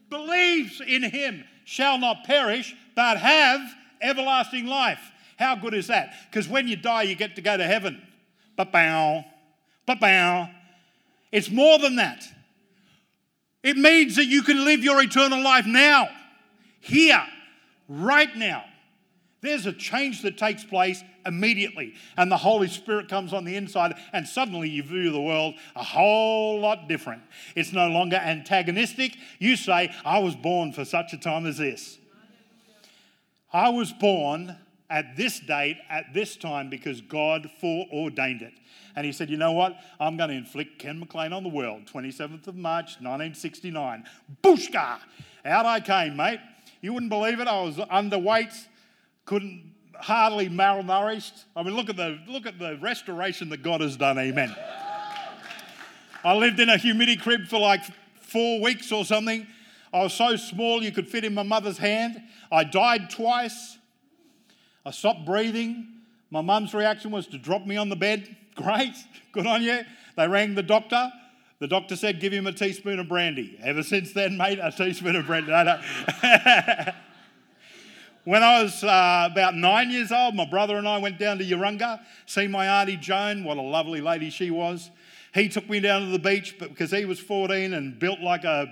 Believes 0.10 0.82
in 0.82 1.04
him 1.04 1.44
shall 1.66 1.98
not 1.98 2.24
perish, 2.26 2.76
but 2.96 3.18
have 3.18 3.62
everlasting 4.02 4.68
life. 4.68 5.12
How 5.38 5.56
good 5.56 5.74
is 5.74 5.88
that? 5.88 6.14
Because 6.30 6.48
when 6.48 6.68
you 6.68 6.76
die, 6.76 7.04
you 7.04 7.16
get 7.16 7.36
to 7.36 7.42
go 7.42 7.58
to 7.58 7.66
heaven. 7.66 8.02
But 8.56 8.72
bow, 8.72 9.26
but 9.86 10.00
bow. 10.00 10.50
It's 11.32 11.50
more 11.50 11.80
than 11.80 11.96
that. 11.96 12.24
It 13.64 13.78
means 13.78 14.16
that 14.18 14.26
you 14.26 14.44
can 14.44 14.66
live 14.66 14.84
your 14.84 15.02
eternal 15.02 15.42
life 15.42 15.66
now, 15.66 16.10
here, 16.80 17.24
right 17.88 18.36
now. 18.36 18.66
There's 19.42 19.66
a 19.66 19.74
change 19.74 20.22
that 20.22 20.38
takes 20.38 20.64
place 20.64 21.04
immediately, 21.26 21.96
and 22.16 22.32
the 22.32 22.38
Holy 22.38 22.68
Spirit 22.68 23.10
comes 23.10 23.34
on 23.34 23.44
the 23.44 23.56
inside, 23.56 23.96
and 24.14 24.28
suddenly 24.28 24.70
you 24.70 24.84
view 24.84 25.12
the 25.12 25.22
world 25.22 25.56
a 25.76 25.84
whole 25.84 26.60
lot 26.60 26.88
different. 26.88 27.24
It's 27.56 27.74
no 27.74 27.88
longer 27.88 28.18
antagonistic. 28.18 29.18
You 29.40 29.56
say, 29.56 29.94
I 30.06 30.20
was 30.20 30.36
born 30.36 30.74
for 30.74 30.86
such 30.86 31.14
a 31.14 31.18
time 31.18 31.48
as 31.48 31.58
this. 31.58 31.98
I 33.52 33.70
was 33.70 33.92
born 33.92 34.58
at 34.90 35.16
this 35.16 35.40
date, 35.40 35.78
at 35.90 36.14
this 36.14 36.36
time, 36.36 36.70
because 36.70 37.02
God 37.02 37.50
foreordained 37.60 38.42
it. 38.42 38.54
And 38.96 39.06
he 39.06 39.12
said, 39.12 39.30
You 39.30 39.38
know 39.38 39.54
what? 39.54 39.78
I'm 40.00 40.18
going 40.18 40.30
to 40.30 40.36
inflict 40.36 40.80
Ken 40.80 41.00
McLean 41.00 41.34
on 41.34 41.44
the 41.44 41.50
world. 41.50 41.86
27th 41.92 42.48
of 42.48 42.56
March, 42.56 42.98
1969. 43.00 44.04
Booshka! 44.44 45.00
Out 45.46 45.66
I 45.66 45.80
came, 45.80 46.16
mate. 46.16 46.40
You 46.82 46.94
wouldn't 46.94 47.10
believe 47.10 47.40
it. 47.40 47.48
I 47.48 47.62
was 47.62 47.78
underweight, 47.78 48.54
couldn't 49.26 49.72
hardly 49.96 50.50
malnourished. 50.50 51.46
I 51.56 51.64
mean, 51.64 51.76
look 51.76 51.90
at 51.90 51.98
the 51.98 52.20
look 52.28 52.46
at 52.46 52.60
the 52.60 52.78
restoration 52.82 53.50
that 53.50 53.64
God 53.64 53.82
has 53.82 53.98
done. 53.98 54.18
Amen. 54.18 54.56
I 56.24 56.36
lived 56.36 56.60
in 56.60 56.70
a 56.70 56.78
humidity 56.78 57.18
crib 57.18 57.48
for 57.48 57.60
like 57.60 57.82
four 58.22 58.62
weeks 58.62 58.92
or 58.92 59.06
something. 59.06 59.48
I 59.94 60.04
was 60.04 60.14
so 60.14 60.36
small 60.36 60.84
you 60.84 60.92
could 60.92 61.08
fit 61.08 61.26
in 61.26 61.34
my 61.34 61.44
mother's 61.44 61.78
hand. 61.78 62.22
I 62.52 62.64
died 62.64 63.10
twice. 63.10 63.78
I 64.86 64.92
stopped 64.92 65.26
breathing. 65.26 65.88
My 66.30 66.42
mum's 66.42 66.74
reaction 66.74 67.12
was 67.12 67.28
to 67.28 67.38
drop 67.38 67.66
me 67.66 67.76
on 67.78 67.90
the 67.90 67.96
bed. 67.96 68.36
Great, 68.56 68.96
good 69.32 69.48
on 69.48 69.64
you. 69.64 69.82
They 70.18 70.28
rang 70.28 70.56
the 70.56 70.64
doctor. 70.64 71.12
The 71.60 71.68
doctor 71.68 71.96
said, 71.96 72.20
give 72.20 72.34
him 72.34 72.48
a 72.48 72.52
teaspoon 72.52 73.00
of 73.00 73.08
brandy. 73.08 73.58
Ever 73.62 73.84
since 73.84 74.14
then, 74.14 74.36
mate, 74.36 74.60
a 74.62 74.72
teaspoon 74.72 75.16
of 75.16 75.28
brandy. 75.28 75.52
When 78.24 78.44
I 78.44 78.62
was 78.62 78.84
uh, 78.84 79.30
about 79.32 79.56
nine 79.56 79.90
years 79.90 80.12
old, 80.12 80.36
my 80.36 80.46
brother 80.46 80.78
and 80.78 80.88
I 80.88 81.00
went 81.00 81.18
down 81.18 81.40
to 81.40 81.44
Urunga, 81.44 82.02
see 82.28 82.46
my 82.46 82.82
auntie 82.82 82.96
Joan. 82.96 83.44
What 83.44 83.58
a 83.58 83.64
lovely 83.64 84.00
lady 84.00 84.30
she 84.30 84.52
was. 84.52 84.92
He 85.34 85.50
took 85.50 85.68
me 85.68 85.80
down 85.80 86.02
to 86.02 86.08
the 86.08 86.20
beach, 86.20 86.60
because 86.60 86.92
he 86.92 87.06
was 87.06 87.20
14 87.20 87.74
and 87.74 87.98
built 87.98 88.20
like 88.20 88.44
a, 88.44 88.72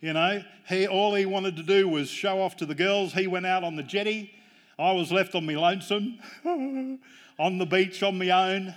you 0.00 0.14
know, 0.14 0.42
he 0.66 0.86
all 0.86 1.14
he 1.14 1.26
wanted 1.26 1.56
to 1.56 1.62
do 1.62 1.88
was 1.88 2.08
show 2.08 2.40
off 2.40 2.56
to 2.56 2.64
the 2.64 2.74
girls. 2.74 3.12
He 3.12 3.26
went 3.26 3.44
out 3.44 3.64
on 3.64 3.76
the 3.76 3.82
jetty. 3.82 4.32
I 4.78 4.92
was 4.92 5.12
left 5.12 5.34
on 5.34 5.44
my 5.44 5.56
lonesome, 5.56 6.18
on 7.38 7.58
the 7.58 7.66
beach 7.66 8.02
on 8.02 8.16
my 8.16 8.30
own. 8.30 8.74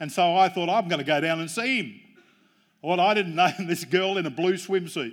And 0.00 0.10
so 0.10 0.34
I 0.34 0.48
thought, 0.48 0.70
I'm 0.70 0.88
going 0.88 1.00
to 1.00 1.04
go 1.04 1.20
down 1.20 1.38
and 1.38 1.50
see 1.50 1.82
him. 1.82 2.00
What 2.80 2.98
I 2.98 3.12
didn't 3.12 3.34
know, 3.34 3.50
this 3.58 3.84
girl 3.84 4.16
in 4.16 4.24
a 4.24 4.30
blue 4.30 4.54
swimsuit. 4.54 5.12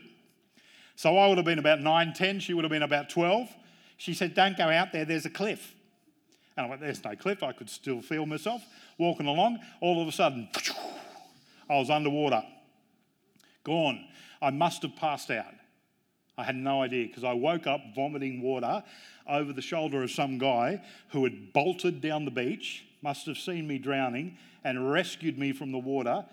So 0.96 1.18
I 1.18 1.28
would 1.28 1.38
have 1.38 1.46
been 1.46 1.60
about 1.60 1.82
9, 1.82 2.14
10. 2.14 2.40
She 2.40 2.54
would 2.54 2.64
have 2.64 2.72
been 2.72 2.84
about 2.84 3.10
12. 3.10 3.50
She 4.00 4.14
said, 4.14 4.34
Don't 4.34 4.58
go 4.58 4.70
out 4.70 4.92
there, 4.92 5.06
there's 5.06 5.26
a 5.26 5.30
cliff. 5.30 5.76
And 6.58 6.66
I 6.66 6.70
went, 6.70 6.82
There's 6.82 7.04
no 7.04 7.16
cliff. 7.16 7.44
I 7.44 7.52
could 7.52 7.70
still 7.70 8.02
feel 8.02 8.26
myself 8.26 8.64
walking 8.98 9.28
along. 9.28 9.60
All 9.82 10.02
of 10.02 10.08
a 10.08 10.12
sudden, 10.12 10.50
I 11.70 11.78
was 11.78 11.90
underwater. 11.92 12.42
Gone. 13.64 14.06
I 14.42 14.50
must 14.52 14.82
have 14.84 14.96
passed 14.96 15.30
out. 15.30 15.54
I 16.38 16.46
had 16.46 16.56
no 16.56 16.82
idea 16.82 17.08
because 17.08 17.26
I 17.26 17.34
woke 17.34 17.68
up 17.68 17.82
vomiting 17.94 18.42
water 18.42 18.84
over 19.28 19.52
the 19.52 19.62
shoulder 19.62 20.02
of 20.02 20.12
some 20.12 20.38
guy 20.38 20.82
who 21.10 21.26
had 21.26 21.52
bolted 21.52 22.00
down 22.00 22.24
the 22.24 22.32
beach, 22.32 22.86
must 23.02 23.26
have 23.26 23.38
seen 23.38 23.68
me 23.68 23.78
drowning, 23.78 24.38
and 24.64 24.90
rescued 24.90 25.38
me 25.38 25.52
from 25.52 25.74
the 25.74 25.78
water. 25.78 26.26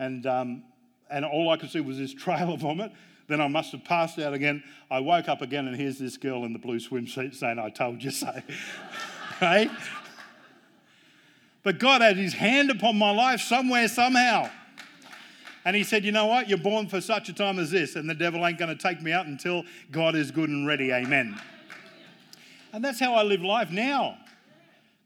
And 0.00 0.26
um, 0.26 0.64
and 1.10 1.24
all 1.24 1.48
I 1.50 1.56
could 1.58 1.70
see 1.70 1.78
was 1.78 1.96
this 1.96 2.12
trail 2.24 2.52
of 2.52 2.60
vomit. 2.60 2.90
Then 3.26 3.40
I 3.40 3.48
must 3.48 3.72
have 3.72 3.84
passed 3.84 4.18
out 4.18 4.34
again. 4.34 4.62
I 4.90 5.00
woke 5.00 5.28
up 5.28 5.40
again, 5.40 5.66
and 5.66 5.76
here's 5.76 5.98
this 5.98 6.16
girl 6.16 6.44
in 6.44 6.52
the 6.52 6.58
blue 6.58 6.78
swimsuit 6.78 7.34
saying, 7.34 7.58
I 7.58 7.70
told 7.70 8.02
you 8.02 8.10
so. 8.10 8.32
hey? 9.40 9.70
But 11.62 11.78
God 11.78 12.02
had 12.02 12.16
his 12.16 12.34
hand 12.34 12.70
upon 12.70 12.98
my 12.98 13.10
life 13.10 13.40
somewhere, 13.40 13.88
somehow. 13.88 14.50
And 15.64 15.74
he 15.74 15.82
said, 15.82 16.04
You 16.04 16.12
know 16.12 16.26
what? 16.26 16.48
You're 16.48 16.58
born 16.58 16.88
for 16.88 17.00
such 17.00 17.30
a 17.30 17.32
time 17.32 17.58
as 17.58 17.70
this, 17.70 17.96
and 17.96 18.08
the 18.08 18.14
devil 18.14 18.46
ain't 18.46 18.58
going 18.58 18.76
to 18.76 18.80
take 18.80 19.00
me 19.00 19.12
out 19.12 19.26
until 19.26 19.64
God 19.90 20.14
is 20.14 20.30
good 20.30 20.50
and 20.50 20.66
ready. 20.66 20.92
Amen. 20.92 21.40
And 22.72 22.84
that's 22.84 23.00
how 23.00 23.14
I 23.14 23.22
live 23.22 23.40
life 23.40 23.70
now. 23.70 24.18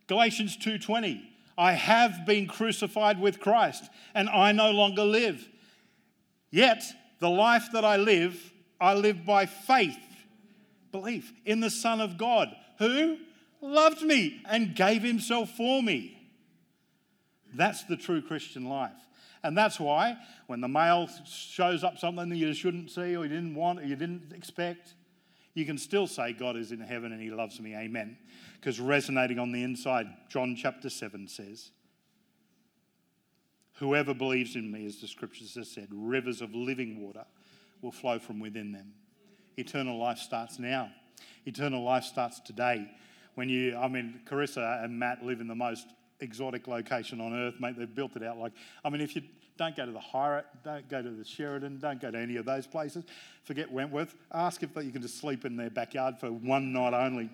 Galatians 0.08 0.56
2:20. 0.56 1.22
I 1.56 1.72
have 1.72 2.24
been 2.24 2.46
crucified 2.46 3.20
with 3.20 3.40
Christ, 3.40 3.90
and 4.14 4.28
I 4.28 4.52
no 4.52 4.70
longer 4.70 5.04
live. 5.04 5.48
Yet, 6.52 6.84
the 7.20 7.30
life 7.30 7.68
that 7.72 7.84
I 7.84 7.96
live, 7.96 8.52
I 8.80 8.94
live 8.94 9.24
by 9.24 9.46
faith, 9.46 9.98
belief 10.92 11.32
in 11.44 11.60
the 11.60 11.70
Son 11.70 12.00
of 12.00 12.16
God, 12.16 12.48
who 12.78 13.18
loved 13.60 14.02
me 14.02 14.42
and 14.48 14.74
gave 14.74 15.02
himself 15.02 15.50
for 15.50 15.82
me. 15.82 16.16
That's 17.54 17.84
the 17.84 17.96
true 17.96 18.22
Christian 18.22 18.68
life. 18.68 18.92
And 19.42 19.56
that's 19.56 19.78
why 19.78 20.16
when 20.46 20.60
the 20.60 20.68
mail 20.68 21.08
shows 21.26 21.84
up 21.84 21.98
something 21.98 22.28
that 22.28 22.36
you 22.36 22.52
shouldn't 22.54 22.90
see 22.90 23.16
or 23.16 23.24
you 23.24 23.28
didn't 23.28 23.54
want 23.54 23.80
or 23.80 23.84
you 23.84 23.96
didn't 23.96 24.32
expect, 24.34 24.94
you 25.54 25.64
can 25.64 25.78
still 25.78 26.06
say, 26.06 26.32
God 26.32 26.56
is 26.56 26.72
in 26.72 26.80
heaven 26.80 27.12
and 27.12 27.20
he 27.20 27.30
loves 27.30 27.60
me. 27.60 27.74
Amen. 27.74 28.16
Because 28.60 28.80
resonating 28.80 29.38
on 29.38 29.52
the 29.52 29.62
inside, 29.62 30.06
John 30.28 30.56
chapter 30.56 30.90
7 30.90 31.28
says, 31.28 31.70
Whoever 33.78 34.12
believes 34.12 34.56
in 34.56 34.70
me, 34.70 34.86
as 34.86 35.00
the 35.00 35.06
scriptures 35.06 35.54
have 35.54 35.66
said, 35.66 35.88
rivers 35.90 36.40
of 36.40 36.54
living 36.54 37.00
water 37.00 37.24
will 37.80 37.92
flow 37.92 38.18
from 38.18 38.40
within 38.40 38.72
them. 38.72 38.92
Eternal 39.56 39.98
life 39.98 40.18
starts 40.18 40.58
now. 40.58 40.90
Eternal 41.46 41.82
life 41.84 42.04
starts 42.04 42.40
today. 42.40 42.90
When 43.36 43.48
you, 43.48 43.76
I 43.76 43.86
mean, 43.86 44.20
Carissa 44.28 44.82
and 44.82 44.98
Matt 44.98 45.24
live 45.24 45.40
in 45.40 45.46
the 45.46 45.54
most 45.54 45.86
exotic 46.20 46.66
location 46.66 47.20
on 47.20 47.32
earth, 47.32 47.54
mate. 47.60 47.76
They've 47.78 47.92
built 47.92 48.16
it 48.16 48.24
out 48.24 48.38
like, 48.38 48.52
I 48.84 48.90
mean, 48.90 49.00
if 49.00 49.14
you 49.14 49.22
don't 49.56 49.76
go 49.76 49.86
to 49.86 49.92
the 49.92 50.00
Hyatt, 50.00 50.46
don't 50.64 50.88
go 50.88 51.02
to 51.02 51.10
the 51.10 51.24
Sheraton, 51.24 51.78
don't 51.78 52.00
go 52.00 52.10
to 52.10 52.18
any 52.18 52.36
of 52.36 52.44
those 52.44 52.66
places. 52.66 53.04
Forget 53.44 53.70
Wentworth. 53.70 54.14
Ask 54.32 54.62
if 54.62 54.70
you 54.76 54.90
can 54.90 55.02
just 55.02 55.18
sleep 55.18 55.44
in 55.44 55.56
their 55.56 55.70
backyard 55.70 56.18
for 56.18 56.32
one 56.32 56.72
night 56.72 56.94
only. 56.94 57.30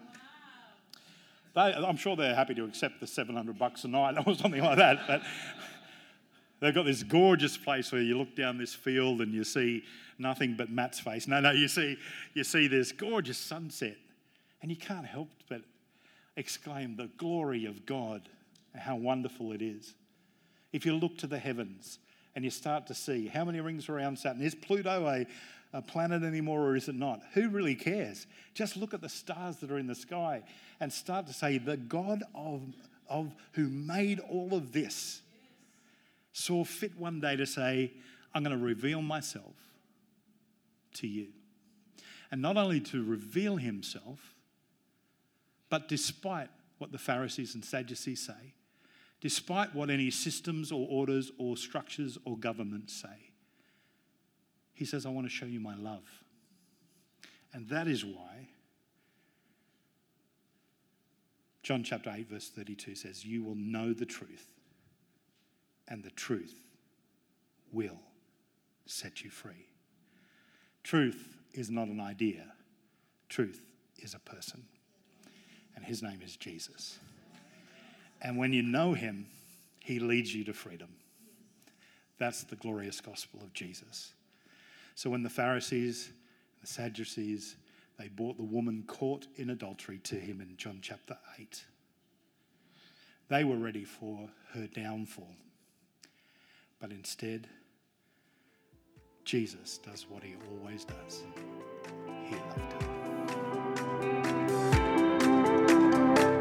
They, 1.55 1.61
I'm 1.61 1.97
sure 1.97 2.17
they're 2.17 2.35
happy 2.35 2.55
to 2.55 2.65
accept 2.65 3.01
the 3.01 3.07
700 3.07 3.59
bucks 3.59 3.85
a 3.85 3.89
night 3.89 4.17
or 4.27 4.35
something 4.35 4.63
like 4.63 4.79
that. 4.79 5.07
But 5.07 5.23
they've 6.65 6.75
got 6.75 6.87
this 6.87 7.03
gorgeous 7.03 7.59
place 7.59 7.93
where 7.93 8.01
you 8.01 8.17
look 8.17 8.35
down 8.35 8.57
this 8.57 8.73
field 8.73 9.21
and 9.21 9.35
you 9.35 9.45
see 9.45 9.85
nothing 10.19 10.55
but 10.57 10.71
Matt's 10.71 10.99
face. 10.99 11.29
No, 11.29 11.39
no, 11.39 11.51
you 11.51 11.69
see, 11.69 11.99
you 12.33 12.43
see 12.43 12.69
this 12.69 12.91
gorgeous 12.91 13.37
sunset, 13.37 13.99
and 14.63 14.71
you 14.71 14.77
can't 14.77 15.05
help 15.05 15.29
but 15.51 15.61
exclaim 16.37 16.97
the 16.97 17.11
glory 17.19 17.67
of 17.67 17.85
God 17.85 18.31
and 18.73 18.81
how 18.81 18.97
wonderful 18.97 19.53
it 19.53 19.61
is. 19.61 19.95
If 20.73 20.87
you 20.87 20.95
look 20.95 21.19
to 21.19 21.27
the 21.27 21.39
heavens 21.39 21.99
and 22.35 22.45
you 22.45 22.51
start 22.51 22.87
to 22.87 22.95
see 22.95 23.27
how 23.27 23.45
many 23.45 23.61
rings 23.61 23.91
around 23.91 24.19
Saturn, 24.19 24.41
is 24.41 24.55
Pluto 24.55 25.07
a, 25.07 25.27
a 25.75 25.83
planet 25.83 26.23
anymore 26.23 26.63
or 26.63 26.77
is 26.77 26.89
it 26.89 26.95
not? 26.95 27.21
Who 27.35 27.51
really 27.51 27.75
cares? 27.75 28.27
Just 28.55 28.79
look 28.79 28.95
at 28.95 29.03
the 29.03 29.09
stars 29.11 29.57
that 29.59 29.71
are 29.71 29.79
in 29.79 29.87
the 29.87 29.95
sky 29.95 30.43
and 30.81 30.91
start 30.91 31.27
to 31.27 31.35
say, 31.35 31.59
the 31.59 31.77
God 31.77 32.23
of, 32.35 32.63
of 33.07 33.35
who 33.53 33.69
made 33.69 34.19
all 34.19 34.55
of 34.55 34.73
this 34.73 35.21
saw 36.35 36.65
fit 36.65 36.99
one 36.99 37.21
day 37.21 37.37
to 37.37 37.47
say, 37.47 37.93
I'm 38.35 38.43
going 38.43 38.59
to 38.59 38.63
reveal 38.63 39.01
myself 39.01 39.55
to 40.95 41.07
you. 41.07 41.29
And 42.31 42.43
not 42.43 42.57
only 42.57 42.81
to 42.81 43.03
reveal 43.03 43.57
himself, 43.57 44.35
but 45.71 45.89
despite 45.89 46.51
what 46.79 46.93
the 46.93 46.99
Pharisees 46.99 47.55
and 47.55 47.65
Sadducees 47.65 48.27
say, 48.27 48.55
despite 49.21 49.75
what 49.75 49.91
any 49.91 50.11
systems 50.11 50.73
or 50.73 50.87
orders 50.91 51.31
or 51.39 51.57
structures 51.57 52.19
or 52.25 52.37
governments 52.37 52.93
say. 52.93 53.31
He 54.75 54.85
says, 54.85 55.07
I 55.07 55.11
want 55.11 55.27
to 55.27 55.33
show 55.33 55.47
you 55.47 55.61
my 55.61 55.77
love. 55.77 56.03
And 57.53 57.69
that 57.69 57.87
is 57.87 58.05
why 58.05 58.49
John 61.63 61.85
chapter 61.85 62.13
8, 62.15 62.29
verse 62.29 62.51
32 62.51 62.97
says, 62.97 63.25
You 63.25 63.45
will 63.45 63.55
know 63.55 63.93
the 63.93 64.05
truth, 64.05 64.53
and 65.89 66.03
the 66.03 66.11
truth 66.11 66.55
will 67.73 68.01
set 68.87 69.23
you 69.23 69.31
free. 69.31 69.69
Truth 70.83 71.37
is 71.53 71.71
not 71.71 71.89
an 71.89 72.01
idea, 72.01 72.53
truth 73.29 73.63
is 73.99 74.15
a 74.15 74.19
person. 74.19 74.65
And 75.77 75.85
his 75.85 76.03
name 76.03 76.21
is 76.23 76.37
Jesus. 76.37 76.99
And 78.23 78.39
when 78.39 78.53
you 78.53 78.63
know 78.63 78.93
him, 78.93 79.27
he 79.81 79.99
leads 79.99 80.35
you 80.35 80.45
to 80.45 80.53
freedom. 80.53 80.89
That's 82.19 82.45
the 82.45 82.57
glorious 82.57 83.01
gospel 83.01 83.41
of 83.43 83.53
Jesus. 83.53 84.15
So 84.95 85.11
when 85.11 85.23
the 85.23 85.31
Pharisees, 85.31 86.07
and 86.07 86.63
the 86.63 86.67
Sadducees, 86.67 87.57
they 87.99 88.09
brought 88.09 88.37
the 88.37 88.45
woman 88.45 88.85
caught 88.87 89.27
in 89.37 89.51
adultery 89.51 89.99
to 90.05 90.17
him 90.17 90.41
in 90.41 90.57
John 90.57 90.79
chapter 90.81 91.17
8. 91.39 91.65
They 93.29 93.45
were 93.45 93.57
ready 93.57 93.85
for 93.85 94.29
her 94.53 94.67
downfall. 94.67 95.35
But 96.85 96.93
instead, 96.93 97.49
Jesus 99.25 99.79
does 99.79 100.07
what 100.07 100.23
he 100.23 100.35
always 100.51 100.85
does. 100.85 101.25
He 102.27 102.35
loved 102.35 102.73
her. 102.75 102.79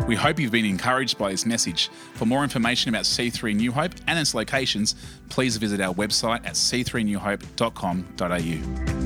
We 0.05 0.17
hope 0.17 0.41
you've 0.41 0.51
been 0.51 0.65
encouraged 0.65 1.17
by 1.17 1.31
this 1.31 1.45
message. 1.45 1.87
For 2.15 2.25
more 2.25 2.43
information 2.43 2.89
about 2.89 3.05
C3 3.05 3.55
New 3.55 3.71
Hope 3.71 3.93
and 4.05 4.19
its 4.19 4.35
locations, 4.35 4.95
please 5.29 5.55
visit 5.55 5.79
our 5.79 5.93
website 5.93 6.45
at 6.45 6.55
c3newhope.com.au. 6.55 9.02